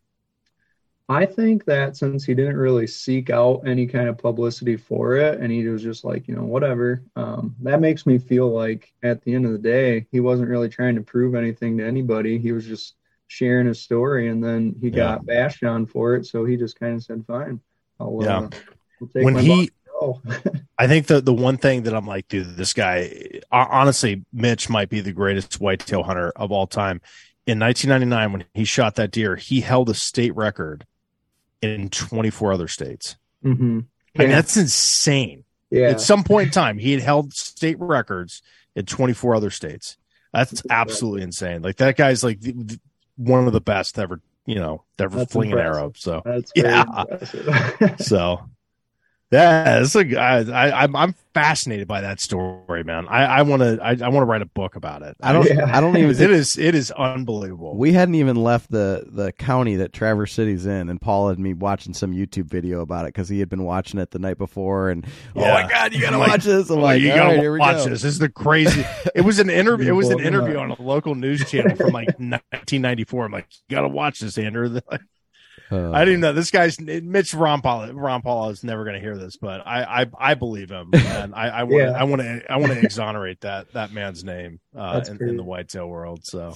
[1.07, 5.39] I think that since he didn't really seek out any kind of publicity for it
[5.39, 9.23] and he was just like, you know, whatever, um, that makes me feel like at
[9.23, 12.39] the end of the day, he wasn't really trying to prove anything to anybody.
[12.39, 12.95] He was just
[13.27, 16.25] sharing his story and then he got bashed on for it.
[16.25, 17.61] So he just kind of said, fine,
[18.01, 18.39] I'll, Yeah.
[18.39, 18.49] uh,
[19.13, 20.65] take when my he buck and.
[20.79, 24.89] I think the the one thing that I'm like, dude, this guy, honestly, Mitch might
[24.89, 27.01] be the greatest whitetail hunter of all time.
[27.47, 30.87] In 1999, when he shot that deer, he held a state record
[31.61, 33.17] in 24 other states.
[33.45, 33.85] Mhm.
[34.17, 35.45] I mean, that's insane.
[35.71, 35.89] yeah.
[35.89, 38.43] At some point in time, he had held state records
[38.77, 39.97] in 24 other states.
[40.33, 41.63] That's absolutely insane.
[41.63, 42.41] Like that guy's like
[43.17, 45.93] one of the best ever, you know, ever That's fling an arrow.
[45.97, 46.85] So, That's Yeah.
[47.99, 48.49] so
[49.35, 53.09] yeah, it's like I, I, I'm I'm fascinated by that story, man.
[53.09, 55.17] I, I want to I, I want to write a book about it.
[55.21, 55.47] I don't.
[55.49, 55.77] Yeah.
[55.77, 56.11] I don't even.
[56.11, 57.77] It is it is unbelievable.
[57.77, 61.55] we hadn't even left the the county that Traverse City's in, and Paul had me
[61.55, 64.91] watching some YouTube video about it because he had been watching it the night before,
[64.91, 65.05] and
[65.35, 66.71] oh my god, you gotta like, watch this!
[66.71, 67.91] I'm Oh, like, you gotta right, watch go.
[67.91, 68.03] this.
[68.03, 68.85] This is the crazy.
[69.15, 69.89] It was an interview.
[69.89, 73.25] It was an interview on a local news channel from like 1994.
[73.25, 74.79] I'm like, you gotta watch this, Andrew.
[75.75, 77.93] Uh, I didn't know this guy's Mitch Rompola.
[77.93, 81.49] Rompola is never going to hear this, but I, I I believe him, and I
[81.49, 81.93] I want Yeah.
[81.93, 85.43] I want to I want to exonerate that that man's name uh, in, in the
[85.43, 86.25] whitetail world.
[86.25, 86.55] So,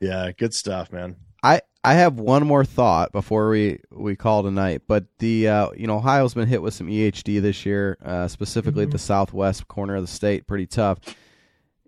[0.00, 1.16] yeah, good stuff, man.
[1.42, 5.86] I I have one more thought before we we call tonight, but the uh, you
[5.86, 9.94] know Ohio's been hit with some EHD this year, uh, specifically at the southwest corner
[9.94, 10.98] of the state, pretty tough.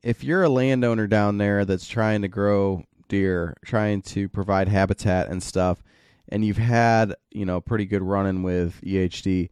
[0.02, 5.28] If you're a landowner down there that's trying to grow deer, trying to provide habitat
[5.28, 5.82] and stuff,
[6.28, 9.50] and you've had you know pretty good running with EHD,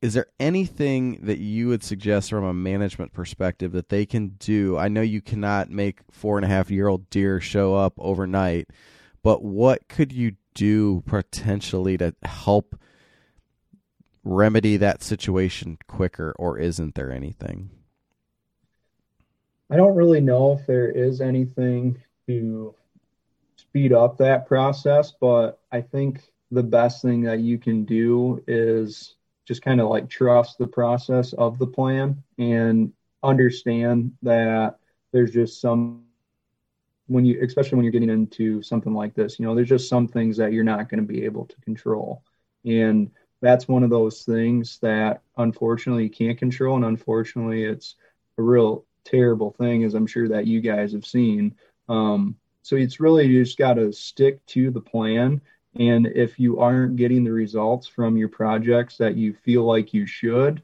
[0.00, 4.78] is there anything that you would suggest from a management perspective that they can do?
[4.78, 8.68] I know you cannot make four and a half year old deer show up overnight,
[9.22, 12.76] but what could you do potentially to help
[14.24, 17.70] remedy that situation quicker, or isn't there anything?
[19.70, 22.74] I don't really know if there is anything to
[23.78, 29.14] speed up that process, but I think the best thing that you can do is
[29.46, 34.78] just kind of like trust the process of the plan and understand that
[35.12, 36.02] there's just some
[37.06, 40.06] when you especially when you're getting into something like this you know there's just some
[40.06, 42.22] things that you're not going to be able to control.
[42.64, 43.10] And
[43.40, 47.94] that's one of those things that unfortunately you can't control and unfortunately it's
[48.38, 51.54] a real terrible thing as i'm sure that you guys have seen.
[51.88, 52.36] Um,
[52.68, 55.40] so it's really you just got to stick to the plan
[55.76, 60.06] and if you aren't getting the results from your projects that you feel like you
[60.06, 60.62] should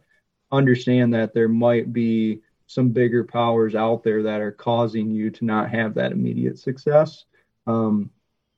[0.52, 5.44] understand that there might be some bigger powers out there that are causing you to
[5.44, 7.24] not have that immediate success.
[7.66, 8.10] Um,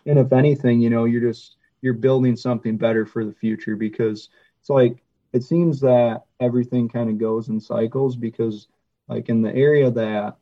[0.06, 4.28] and if anything, you know, you're just you're building something better for the future because
[4.60, 8.68] it's like it seems that everything kind of goes in cycles because
[9.08, 10.36] like in the area that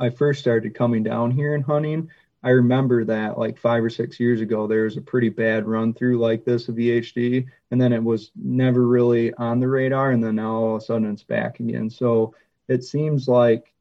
[0.00, 2.10] I first started coming down here and hunting,
[2.42, 5.92] I remember that like five or six years ago, there was a pretty bad run
[5.92, 10.22] through like this of EHD, and then it was never really on the radar, and
[10.22, 11.90] then now all of a sudden it's back again.
[11.90, 12.34] So
[12.68, 13.72] it seems like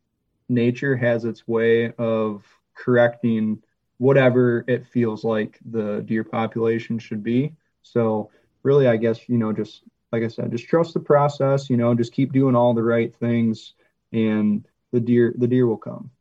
[0.49, 2.43] nature has its way of
[2.73, 3.61] correcting
[3.99, 7.53] whatever it feels like the deer population should be.
[7.83, 8.31] So
[8.63, 11.93] really, I guess, you know, just like I said, just trust the process, you know,
[11.93, 13.73] just keep doing all the right things
[14.11, 16.11] and the deer, the deer will come.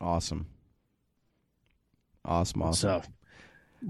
[0.00, 0.46] Awesome.
[2.24, 2.62] Awesome.
[2.62, 3.02] Awesome.
[3.02, 3.08] So,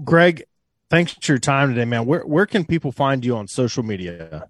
[0.03, 0.43] Greg,
[0.89, 2.05] thanks for your time today, man.
[2.05, 4.47] Where, where can people find you on social media?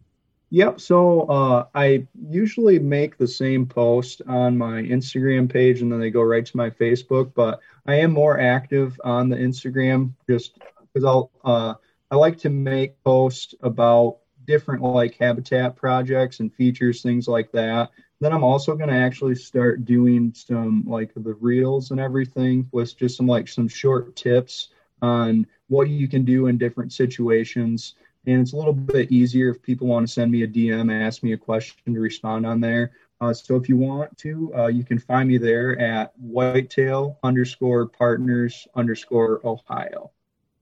[0.52, 0.80] Yep.
[0.80, 6.12] So uh, I usually make the same post on my Instagram page and then they
[6.12, 7.34] go right to my Facebook.
[7.34, 10.60] But I am more active on the Instagram just
[10.94, 11.74] because I'll uh,
[12.12, 17.90] I like to make posts about different like habitat projects and features, things like that.
[18.20, 22.98] Then I'm also going to actually start doing some like the reels and everything with
[22.98, 24.70] just some like some short tips
[25.02, 27.96] on what you can do in different situations
[28.28, 31.24] and it's a little bit easier if people want to send me a DM, ask
[31.24, 32.92] me a question to respond on there.
[33.22, 37.86] Uh, so if you want to, uh, you can find me there at whitetail underscore
[37.86, 40.12] partners underscore Ohio.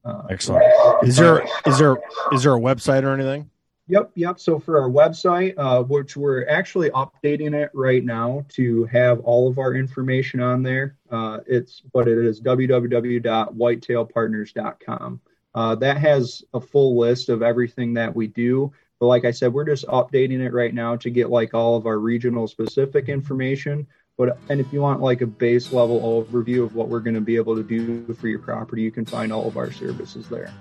[0.05, 0.63] Uh, Excellent.
[1.03, 1.97] Is there is there
[2.33, 3.49] is there a website or anything?
[3.87, 4.39] Yep, yep.
[4.39, 9.49] So for our website, uh, which we're actually updating it right now to have all
[9.49, 15.21] of our information on there, uh, it's what it is www.whitetailpartners.com.
[15.55, 18.71] Uh, that has a full list of everything that we do.
[18.99, 21.85] But like I said, we're just updating it right now to get like all of
[21.85, 23.85] our regional specific information.
[24.17, 27.21] But and if you want like a base level overview of what we're going to
[27.21, 30.53] be able to do for your property, you can find all of our services there.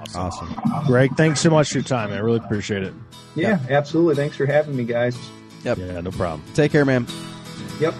[0.00, 0.20] Awesome.
[0.20, 0.86] awesome.
[0.86, 2.12] Greg, thanks so much for your time.
[2.12, 2.94] I really appreciate it.
[3.34, 3.70] Yeah, yep.
[3.70, 4.16] absolutely.
[4.16, 5.16] Thanks for having me, guys.
[5.64, 5.78] Yep.
[5.78, 6.42] Yeah, no problem.
[6.54, 7.06] Take care, man.
[7.80, 7.94] Yep.